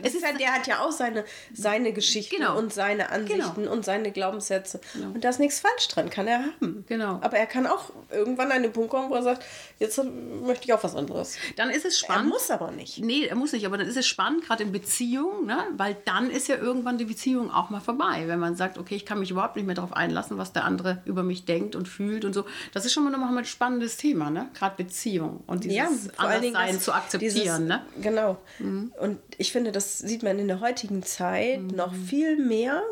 es 0.03 0.15
ist 0.15 0.23
ja, 0.23 0.33
der 0.33 0.55
hat 0.55 0.67
ja 0.69 0.81
auch 0.81 0.93
seine, 0.93 1.25
seine 1.53 1.93
Geschichten 1.93 2.37
Genau. 2.37 2.57
und 2.57 2.73
seine 2.73 3.11
Ansichten 3.11 3.67
und 3.69 3.85
seine 3.85 4.11
Glaubenssätze. 4.13 4.81
Und 5.13 5.23
da 5.25 5.29
ist 5.29 5.41
nichts 5.41 5.61
falsch 5.61 5.89
dran, 5.89 6.09
kann 6.09 6.27
er 6.29 6.45
haben. 6.45 6.85
Genau. 6.89 7.19
Aber 7.21 7.37
er 7.37 7.47
kann 7.47 7.67
auch 7.67 7.91
irgendwann 8.11 8.53
an 8.53 8.63
den 8.63 8.73
Punkt 8.73 8.91
kommen, 8.91 9.11
wo 9.11 9.15
er 9.17 9.23
sagt, 9.25 9.45
jetzt 9.81 10.01
möchte 10.43 10.65
ich 10.67 10.73
auch 10.73 10.83
was 10.85 10.95
anderes. 10.95 11.37
Dann 11.57 11.69
ist 11.71 11.85
es 11.85 12.01
Er 12.01 12.05
spannend. 12.07 12.29
muss 12.31 12.51
aber 12.51 12.71
nicht. 12.71 12.99
Nee, 13.01 13.27
er 13.27 13.35
muss 13.37 13.53
nicht, 13.53 13.67
aber 13.67 13.77
dann 13.77 13.89
ist 13.89 13.97
es 13.97 14.07
spannend, 14.07 14.45
gerade 14.47 14.63
in 14.63 14.73
Beziehungen, 14.73 15.47
ne? 15.47 15.59
weil 15.77 15.97
dann 16.07 16.31
ist 16.31 16.47
ja 16.49 16.57
irgendwann 16.57 16.97
die 16.97 17.05
Beziehung 17.07 17.51
auch 17.51 17.69
mal 17.71 17.81
vorbei. 17.81 18.23
Wenn 18.29 18.39
man 18.39 18.55
sagt, 18.57 18.79
okay, 18.79 18.95
ich 18.95 19.05
kann 19.05 19.19
mich 19.19 19.31
überhaupt 19.33 19.57
nicht 19.57 19.67
mehr 19.67 19.75
darauf 19.75 19.93
einlassen, 19.93 20.39
was 20.39 20.53
der 20.53 20.65
andere 20.65 21.03
über 21.07 21.23
mich 21.25 21.45
denkt 21.45 21.75
und 21.77 21.87
fühlt 21.89 22.25
und 22.25 22.33
so. 22.35 22.45
Das 22.73 22.87
ist 22.87 22.93
schon 22.93 23.03
mal 23.05 23.11
nochmal 23.11 23.37
ein 23.37 23.45
spannendes 23.45 23.97
Thema, 23.97 24.31
ne? 24.31 24.49
gerade 24.55 24.77
Beziehung 24.83 25.43
und 25.47 25.56
dieses 25.61 26.11
Anderssein 26.19 26.75
das- 26.75 26.85
zu 26.85 26.93
akzeptieren. 26.93 27.35
dieses- 27.35 27.59
ne? 27.61 27.83
Genau. 28.01 28.39
Und 28.59 29.19
ich 29.39 29.53
finde, 29.53 29.73
das 29.73 29.99
sieht 29.99 30.23
man 30.23 30.39
in 30.39 30.49
der 30.49 30.61
heutigen 30.61 31.03
Zeit 31.03 31.61
Mhm. 31.61 31.69
noch 31.69 31.93
viel 31.95 32.37
mehr, 32.37 32.83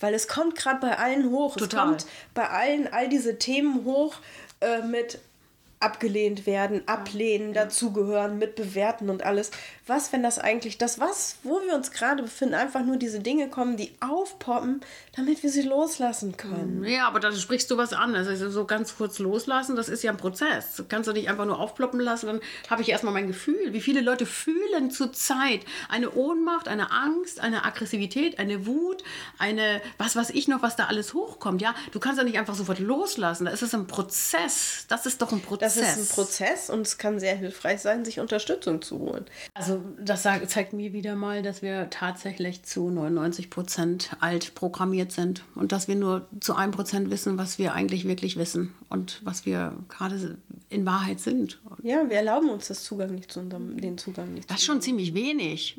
weil 0.00 0.14
es 0.14 0.28
kommt 0.28 0.54
gerade 0.56 0.80
bei 0.80 0.96
allen 0.98 1.30
hoch. 1.30 1.56
Total. 1.56 1.66
Es 1.94 2.04
kommt 2.04 2.06
bei 2.34 2.48
allen 2.48 2.92
all 2.92 3.08
diese 3.08 3.38
Themen 3.38 3.84
hoch 3.84 4.14
äh, 4.60 4.82
mit 4.82 5.20
abgelehnt 5.80 6.44
werden, 6.46 6.82
ablehnen, 6.86 7.52
dazugehören, 7.52 8.38
mit 8.38 8.56
bewerten 8.56 9.10
und 9.10 9.22
alles. 9.22 9.50
Was, 9.86 10.12
wenn 10.12 10.22
das 10.22 10.38
eigentlich 10.38 10.76
das, 10.76 10.98
was, 10.98 11.36
wo 11.44 11.60
wir 11.62 11.74
uns 11.74 11.92
gerade 11.92 12.22
befinden, 12.22 12.54
einfach 12.54 12.84
nur 12.84 12.96
diese 12.96 13.20
Dinge 13.20 13.48
kommen, 13.48 13.76
die 13.76 13.92
aufpoppen, 14.00 14.80
damit 15.16 15.42
wir 15.42 15.50
sie 15.50 15.62
loslassen 15.62 16.36
können. 16.36 16.84
Ja, 16.84 17.06
aber 17.06 17.20
da 17.20 17.32
sprichst 17.32 17.70
du 17.70 17.76
was 17.76 17.92
an. 17.92 18.14
Also 18.14 18.50
so 18.50 18.64
ganz 18.64 18.96
kurz 18.96 19.18
loslassen, 19.20 19.76
das 19.76 19.88
ist 19.88 20.02
ja 20.02 20.10
ein 20.10 20.16
Prozess. 20.16 20.74
Du 20.76 20.84
kannst 20.84 21.08
du 21.08 21.12
nicht 21.12 21.28
einfach 21.28 21.46
nur 21.46 21.60
aufploppen 21.60 22.00
lassen, 22.00 22.26
dann 22.26 22.40
habe 22.68 22.82
ich 22.82 22.88
erstmal 22.88 23.12
mein 23.12 23.28
Gefühl. 23.28 23.72
Wie 23.72 23.80
viele 23.80 24.00
Leute 24.00 24.26
fühlen 24.26 24.90
zurzeit 24.90 25.60
eine 25.88 26.10
Ohnmacht, 26.10 26.66
eine 26.66 26.90
Angst, 26.90 27.40
eine 27.40 27.64
Aggressivität, 27.64 28.38
eine 28.40 28.66
Wut, 28.66 29.04
eine, 29.38 29.80
was 29.96 30.16
weiß 30.16 30.30
ich 30.30 30.48
noch, 30.48 30.62
was 30.62 30.74
da 30.74 30.86
alles 30.86 31.14
hochkommt. 31.14 31.62
Ja, 31.62 31.74
du 31.92 32.00
kannst 32.00 32.18
ja 32.18 32.24
nicht 32.24 32.38
einfach 32.38 32.54
sofort 32.54 32.80
loslassen. 32.80 33.44
Da 33.44 33.52
ist 33.52 33.62
es 33.62 33.74
ein 33.74 33.86
Prozess. 33.86 34.84
Das 34.88 35.06
ist 35.06 35.22
doch 35.22 35.30
ein 35.30 35.40
Prozess. 35.40 35.67
Das 35.67 35.67
ist 35.76 35.98
ein 35.98 36.06
Prozess 36.06 36.70
und 36.70 36.82
es 36.82 36.98
kann 36.98 37.18
sehr 37.18 37.36
hilfreich 37.36 37.80
sein, 37.80 38.04
sich 38.04 38.20
Unterstützung 38.20 38.82
zu 38.82 38.98
holen. 38.98 39.24
Also 39.54 39.82
das 40.00 40.22
sagt, 40.22 40.48
zeigt 40.50 40.72
mir 40.72 40.92
wieder 40.92 41.14
mal, 41.14 41.42
dass 41.42 41.62
wir 41.62 41.90
tatsächlich 41.90 42.62
zu 42.62 42.90
99 42.90 43.50
Prozent 43.50 44.10
alt 44.20 44.54
programmiert 44.54 45.12
sind 45.12 45.44
und 45.54 45.72
dass 45.72 45.88
wir 45.88 45.96
nur 45.96 46.26
zu 46.40 46.54
einem 46.54 46.72
Prozent 46.72 47.10
wissen, 47.10 47.38
was 47.38 47.58
wir 47.58 47.74
eigentlich 47.74 48.06
wirklich 48.06 48.36
wissen 48.36 48.74
und 48.88 49.20
was 49.24 49.46
wir 49.46 49.74
gerade 49.88 50.38
in 50.70 50.86
Wahrheit 50.86 51.20
sind. 51.20 51.58
Ja, 51.82 52.08
wir 52.08 52.16
erlauben 52.16 52.50
uns 52.50 52.68
das 52.68 52.84
Zugang 52.84 53.14
nicht 53.14 53.32
zu 53.32 53.40
unserem, 53.40 53.80
den 53.80 53.98
Zugang 53.98 54.34
nicht. 54.34 54.50
Das 54.50 54.58
ist 54.58 54.66
schon 54.66 54.80
ziemlich 54.80 55.14
wenig. 55.14 55.78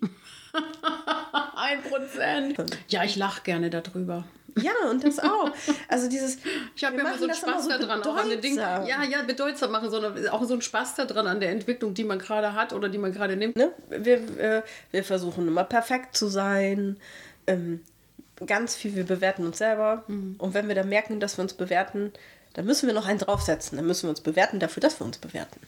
Ein 1.56 1.84
Prozent. 1.84 2.58
Ja, 2.88 3.04
ich 3.04 3.16
lache 3.16 3.44
gerne 3.44 3.70
darüber. 3.70 4.26
Ja, 4.58 4.72
und 4.90 5.04
das 5.04 5.20
auch. 5.20 5.52
Also 5.88 6.10
dieses. 6.10 6.38
Ich 6.76 6.84
habe 6.84 6.98
ja 6.98 7.02
immer 7.02 7.18
so 7.18 7.26
einen 7.26 7.34
Spaß 7.34 7.64
so 7.64 7.70
daran, 7.70 8.04
auch 8.04 8.16
an 8.16 8.30
den 8.30 8.42
Dingen. 8.42 8.58
Ja, 8.58 9.04
ja, 9.04 9.22
bedeutsam 9.24 9.72
machen, 9.72 9.90
sondern 9.90 10.28
auch 10.30 10.44
so 10.44 10.54
einen 10.54 10.62
Spaß 10.62 10.96
daran 10.96 11.28
an 11.28 11.40
der 11.40 11.52
Entwicklung, 11.52 11.94
die 11.94 12.04
man 12.04 12.20
gerade 12.20 12.54
hat 12.54 12.74
oder 12.74 12.90
die 12.90 12.98
man 12.98 13.12
gerade 13.14 13.36
nimmt. 13.36 13.56
Ne? 13.56 13.72
Wir, 13.90 14.64
wir 14.92 15.04
versuchen 15.04 15.48
immer 15.48 15.64
perfekt 15.64 16.16
zu 16.16 16.28
sein. 16.28 16.98
Ähm, 17.48 17.82
ganz 18.46 18.76
viel, 18.76 18.96
wir 18.96 19.06
bewerten 19.06 19.46
uns 19.46 19.58
selber. 19.58 20.04
Mhm. 20.08 20.36
Und 20.38 20.54
wenn 20.54 20.68
wir 20.68 20.76
dann 20.76 20.90
merken, 20.90 21.20
dass 21.20 21.38
wir 21.38 21.44
uns 21.44 21.54
bewerten, 21.54 22.14
dann 22.54 22.66
müssen 22.66 22.88
wir 22.88 22.94
noch 22.94 23.08
einen 23.08 23.20
draufsetzen. 23.20 23.78
Dann 23.78 23.86
müssen 23.88 24.04
wir 24.04 24.10
uns 24.12 24.22
bewerten 24.22 24.60
dafür, 24.60 24.82
dass 24.82 25.00
wir 25.00 25.06
uns 25.06 25.18
bewerten. 25.18 25.60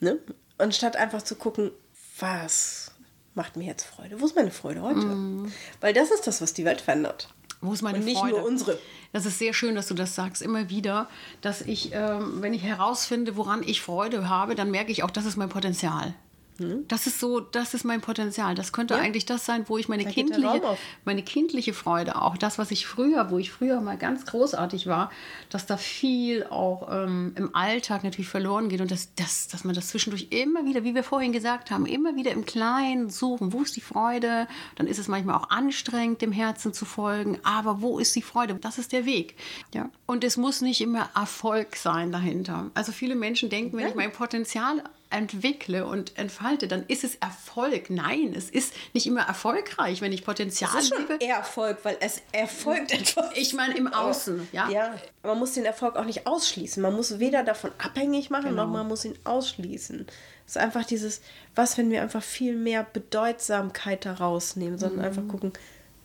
Ne? 0.00 0.18
Und 0.58 0.74
statt 0.74 0.96
einfach 0.96 1.22
zu 1.22 1.36
gucken, 1.36 1.70
was 2.18 2.92
macht 3.34 3.56
mir 3.56 3.64
jetzt 3.64 3.84
Freude? 3.84 4.20
Wo 4.20 4.26
ist 4.26 4.36
meine 4.36 4.50
Freude 4.50 4.82
heute? 4.82 5.00
Mhm. 5.00 5.52
Weil 5.80 5.92
das 5.92 6.10
ist 6.10 6.26
das, 6.26 6.40
was 6.40 6.54
die 6.54 6.64
Welt 6.64 6.80
verändert. 6.80 7.28
Wo 7.60 7.72
ist 7.72 7.82
meine 7.82 7.98
Und 7.98 8.04
nicht 8.04 8.18
Freude? 8.18 8.36
nur 8.38 8.46
unsere. 8.46 8.78
Das 9.12 9.24
ist 9.26 9.38
sehr 9.38 9.54
schön, 9.54 9.74
dass 9.74 9.86
du 9.88 9.94
das 9.94 10.14
sagst, 10.14 10.42
immer 10.42 10.68
wieder, 10.68 11.08
dass 11.40 11.62
ich, 11.62 11.90
ähm, 11.92 12.42
wenn 12.42 12.52
ich 12.52 12.62
herausfinde, 12.62 13.36
woran 13.36 13.62
ich 13.62 13.80
Freude 13.80 14.28
habe, 14.28 14.54
dann 14.54 14.70
merke 14.70 14.92
ich 14.92 15.02
auch, 15.02 15.10
das 15.10 15.24
ist 15.24 15.36
mein 15.36 15.48
Potenzial. 15.48 16.14
Hm? 16.58 16.86
Das 16.88 17.06
ist 17.06 17.20
so, 17.20 17.40
das 17.40 17.74
ist 17.74 17.84
mein 17.84 18.00
Potenzial. 18.00 18.54
Das 18.54 18.72
könnte 18.72 18.94
ja. 18.94 19.00
eigentlich 19.00 19.26
das 19.26 19.44
sein, 19.44 19.64
wo 19.66 19.76
ich 19.78 19.88
meine 19.88 20.04
kindliche, 20.04 20.62
meine 21.04 21.22
kindliche 21.22 21.74
Freude, 21.74 22.20
auch 22.20 22.36
das, 22.36 22.58
was 22.58 22.70
ich 22.70 22.86
früher, 22.86 23.30
wo 23.30 23.38
ich 23.38 23.50
früher 23.50 23.80
mal 23.80 23.98
ganz 23.98 24.24
großartig 24.24 24.86
war, 24.86 25.10
dass 25.50 25.66
da 25.66 25.76
viel 25.76 26.44
auch 26.44 26.88
ähm, 26.90 27.32
im 27.36 27.54
Alltag 27.54 28.04
natürlich 28.04 28.28
verloren 28.28 28.68
geht 28.68 28.80
und 28.80 28.90
dass, 28.90 29.14
dass, 29.14 29.48
dass 29.48 29.64
man 29.64 29.74
das 29.74 29.88
zwischendurch 29.88 30.28
immer 30.30 30.64
wieder, 30.64 30.84
wie 30.84 30.94
wir 30.94 31.02
vorhin 31.02 31.32
gesagt 31.32 31.70
haben, 31.70 31.86
immer 31.86 32.16
wieder 32.16 32.30
im 32.30 32.46
Kleinen 32.46 33.10
suchen, 33.10 33.52
wo 33.52 33.62
ist 33.62 33.76
die 33.76 33.80
Freude? 33.80 34.48
Dann 34.76 34.86
ist 34.86 34.98
es 34.98 35.08
manchmal 35.08 35.36
auch 35.36 35.50
anstrengend, 35.50 36.22
dem 36.22 36.32
Herzen 36.32 36.72
zu 36.72 36.84
folgen, 36.84 37.38
aber 37.42 37.82
wo 37.82 37.98
ist 37.98 38.14
die 38.16 38.22
Freude? 38.22 38.54
Das 38.54 38.78
ist 38.78 38.92
der 38.92 39.04
Weg. 39.04 39.36
Ja. 39.74 39.90
Und 40.06 40.24
es 40.24 40.36
muss 40.36 40.62
nicht 40.62 40.80
immer 40.80 41.10
Erfolg 41.14 41.76
sein 41.76 42.12
dahinter. 42.12 42.70
Also 42.74 42.92
viele 42.92 43.14
Menschen 43.14 43.50
denken, 43.50 43.76
wenn 43.76 43.88
ich 43.88 43.94
mein 43.94 44.12
Potenzial 44.12 44.82
entwickle 45.10 45.86
und 45.86 46.18
entfalte, 46.18 46.68
dann 46.68 46.84
ist 46.88 47.04
es 47.04 47.16
Erfolg. 47.16 47.90
Nein, 47.90 48.34
es 48.36 48.50
ist 48.50 48.74
nicht 48.92 49.06
immer 49.06 49.22
erfolgreich, 49.22 50.00
wenn 50.00 50.12
ich 50.12 50.24
Potenzial 50.24 50.70
es 50.76 50.84
ist 50.84 50.94
schon 50.94 51.06
lebe. 51.08 51.24
eher 51.24 51.36
Erfolg, 51.36 51.78
weil 51.84 51.96
es 52.00 52.22
erfolgt 52.32 52.92
etwas. 52.92 53.30
Ich 53.34 53.52
meine 53.54 53.76
im 53.76 53.92
Außen, 53.92 54.48
ja. 54.52 54.68
Ja, 54.68 54.94
man 55.22 55.38
muss 55.38 55.52
den 55.52 55.64
Erfolg 55.64 55.96
auch 55.96 56.04
nicht 56.04 56.26
ausschließen. 56.26 56.82
Man 56.82 56.94
muss 56.94 57.18
weder 57.18 57.44
davon 57.44 57.70
abhängig 57.78 58.30
machen, 58.30 58.50
genau. 58.50 58.64
noch 58.64 58.72
man 58.72 58.88
muss 58.88 59.04
ihn 59.04 59.16
ausschließen. 59.24 60.06
Es 60.46 60.56
ist 60.56 60.58
einfach 60.58 60.84
dieses, 60.84 61.20
was, 61.54 61.78
wenn 61.78 61.90
wir 61.90 62.02
einfach 62.02 62.22
viel 62.22 62.56
mehr 62.56 62.84
Bedeutsamkeit 62.84 64.04
daraus 64.04 64.56
nehmen, 64.56 64.78
sondern 64.78 65.00
mhm. 65.00 65.04
einfach 65.04 65.28
gucken, 65.28 65.52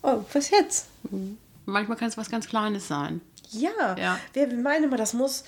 oh, 0.04 0.24
was 0.34 0.50
jetzt? 0.50 0.88
Mhm. 1.10 1.38
Manchmal 1.66 1.98
kann 1.98 2.10
es 2.10 2.18
was 2.18 2.30
ganz 2.30 2.48
Kleines 2.48 2.88
sein. 2.88 3.22
Ja, 3.52 3.96
ja. 3.98 4.20
wir 4.34 4.48
meinen 4.48 4.86
immer, 4.86 4.98
das 4.98 5.14
muss 5.14 5.44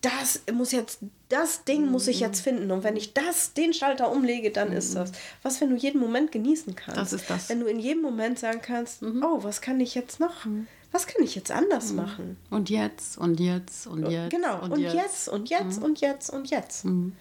das 0.00 0.42
muss 0.52 0.72
jetzt, 0.72 1.00
das 1.28 1.64
Ding 1.64 1.90
muss 1.90 2.08
ich 2.08 2.20
jetzt 2.20 2.40
finden. 2.40 2.70
Und 2.70 2.84
wenn 2.84 2.96
ich 2.96 3.12
das, 3.12 3.52
den 3.52 3.74
Schalter 3.74 4.10
umlege, 4.10 4.50
dann 4.50 4.72
ist 4.72 4.94
das. 4.94 5.12
Was, 5.42 5.60
wenn 5.60 5.70
du 5.70 5.76
jeden 5.76 6.00
Moment 6.00 6.32
genießen 6.32 6.74
kannst? 6.74 7.00
Das 7.00 7.12
ist 7.12 7.28
das. 7.28 7.50
Wenn 7.50 7.60
du 7.60 7.66
in 7.66 7.78
jedem 7.78 8.02
Moment 8.02 8.38
sagen 8.38 8.60
kannst, 8.62 9.02
mhm. 9.02 9.22
oh, 9.22 9.42
was 9.42 9.60
kann 9.60 9.78
ich 9.80 9.94
jetzt 9.94 10.18
noch? 10.18 10.46
Mhm. 10.46 10.66
Was 10.92 11.06
kann 11.06 11.22
ich 11.22 11.34
jetzt 11.34 11.52
anders 11.52 11.90
mhm. 11.90 11.96
machen? 11.96 12.36
Und 12.50 12.70
jetzt 12.70 13.18
und 13.18 13.38
jetzt 13.38 13.86
und 13.86 14.08
jetzt. 14.08 14.30
Genau, 14.30 14.62
und, 14.62 14.72
und 14.72 14.80
jetzt. 14.80 14.94
jetzt. 14.94 15.28
und 15.28 15.50
jetzt 15.50 15.78
mhm. 15.78 15.84
und 15.84 16.00
jetzt 16.00 16.30
und 16.30 16.50
jetzt. 16.50 16.84
Mhm. 16.84 17.12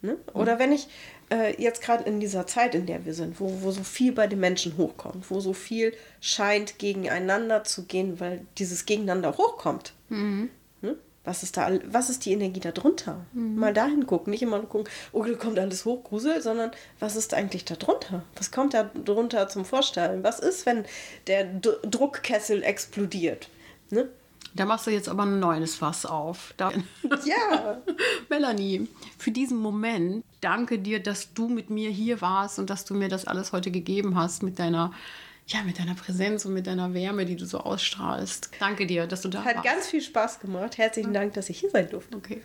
Ne? 0.00 0.16
Oder 0.32 0.60
wenn 0.60 0.70
ich 0.70 0.86
äh, 1.30 1.60
jetzt 1.60 1.82
gerade 1.82 2.04
in 2.04 2.20
dieser 2.20 2.46
Zeit, 2.46 2.74
in 2.74 2.86
der 2.86 3.04
wir 3.04 3.14
sind, 3.14 3.40
wo, 3.40 3.62
wo 3.62 3.72
so 3.72 3.82
viel 3.82 4.12
bei 4.12 4.28
den 4.28 4.38
Menschen 4.38 4.76
hochkommt, 4.76 5.28
wo 5.30 5.40
so 5.40 5.52
viel 5.52 5.92
scheint 6.20 6.78
gegeneinander 6.78 7.64
zu 7.64 7.84
gehen, 7.84 8.20
weil 8.20 8.46
dieses 8.58 8.86
Gegeneinander 8.86 9.36
hochkommt. 9.36 9.94
Mhm. 10.08 10.50
Was 11.28 11.42
ist 11.42 11.58
da, 11.58 11.70
was 11.84 12.08
ist 12.08 12.24
die 12.24 12.32
Energie 12.32 12.58
da 12.58 12.72
drunter? 12.72 13.26
Mhm. 13.34 13.56
Mal 13.56 13.74
dahin 13.74 14.06
gucken, 14.06 14.30
nicht 14.30 14.40
immer 14.40 14.56
nur 14.56 14.66
gucken, 14.66 14.88
oh, 15.12 15.22
da 15.22 15.34
kommt 15.34 15.58
alles 15.58 15.84
hoch, 15.84 16.02
Grusel, 16.04 16.40
sondern 16.40 16.70
was 17.00 17.16
ist 17.16 17.34
eigentlich 17.34 17.66
da 17.66 17.74
drunter? 17.76 18.22
Was 18.36 18.50
kommt 18.50 18.72
da 18.72 18.84
drunter 19.04 19.46
zum 19.50 19.66
Vorstellen? 19.66 20.24
Was 20.24 20.40
ist, 20.40 20.64
wenn 20.64 20.86
der 21.26 21.44
D 21.44 21.68
Druckkessel 21.82 22.62
explodiert? 22.62 23.50
Ne? 23.90 24.08
Da 24.54 24.64
machst 24.64 24.86
du 24.86 24.90
jetzt 24.90 25.10
aber 25.10 25.24
ein 25.24 25.38
neues 25.38 25.74
Fass 25.74 26.06
auf. 26.06 26.54
Da 26.56 26.72
ja. 27.26 27.82
Melanie, 28.30 28.88
für 29.18 29.30
diesen 29.30 29.58
Moment 29.58 30.24
danke 30.40 30.78
dir, 30.78 30.98
dass 30.98 31.34
du 31.34 31.48
mit 31.48 31.68
mir 31.68 31.90
hier 31.90 32.22
warst 32.22 32.58
und 32.58 32.70
dass 32.70 32.86
du 32.86 32.94
mir 32.94 33.10
das 33.10 33.26
alles 33.26 33.52
heute 33.52 33.70
gegeben 33.70 34.16
hast 34.16 34.42
mit 34.42 34.58
deiner 34.58 34.94
ja, 35.48 35.62
mit 35.62 35.78
deiner 35.78 35.94
Präsenz 35.94 36.44
und 36.44 36.52
mit 36.52 36.66
deiner 36.66 36.92
Wärme, 36.92 37.24
die 37.24 37.36
du 37.36 37.46
so 37.46 37.58
ausstrahlst. 37.58 38.50
Danke 38.60 38.86
dir, 38.86 39.06
dass 39.06 39.22
du 39.22 39.28
da 39.28 39.44
Hat 39.44 39.56
warst. 39.56 39.66
ganz 39.66 39.86
viel 39.86 40.02
Spaß 40.02 40.40
gemacht. 40.40 40.76
Herzlichen 40.76 41.14
Dank, 41.14 41.34
dass 41.34 41.48
ich 41.48 41.58
hier 41.58 41.70
sein 41.70 41.88
durfte. 41.88 42.16
Okay. 42.16 42.42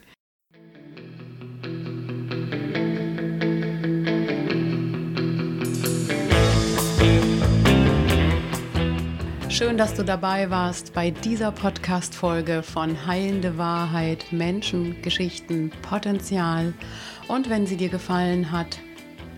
Schön, 9.49 9.77
dass 9.77 9.93
du 9.93 10.03
dabei 10.03 10.49
warst 10.49 10.93
bei 10.93 11.11
dieser 11.11 11.51
Podcast-Folge 11.51 12.63
von 12.63 13.05
Heilende 13.05 13.57
Wahrheit, 13.57 14.31
Menschen, 14.31 14.99
Geschichten, 15.01 15.71
Potenzial. 15.83 16.73
Und 17.27 17.49
wenn 17.49 17.67
sie 17.67 17.77
dir 17.77 17.89
gefallen 17.89 18.51
hat, 18.51 18.79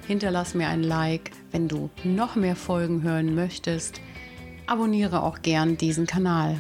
hinterlass 0.08 0.54
mir 0.54 0.68
ein 0.68 0.84
Like. 0.84 1.32
Wenn 1.56 1.70
du 1.70 1.90
noch 2.04 2.36
mehr 2.36 2.58
Folgen 2.58 3.04
hören 3.04 3.34
möchtest, 3.34 4.02
abonniere 4.68 5.24
auch 5.24 5.42
gern 5.42 5.78
diesen 5.78 6.06
Kanal. 6.06 6.58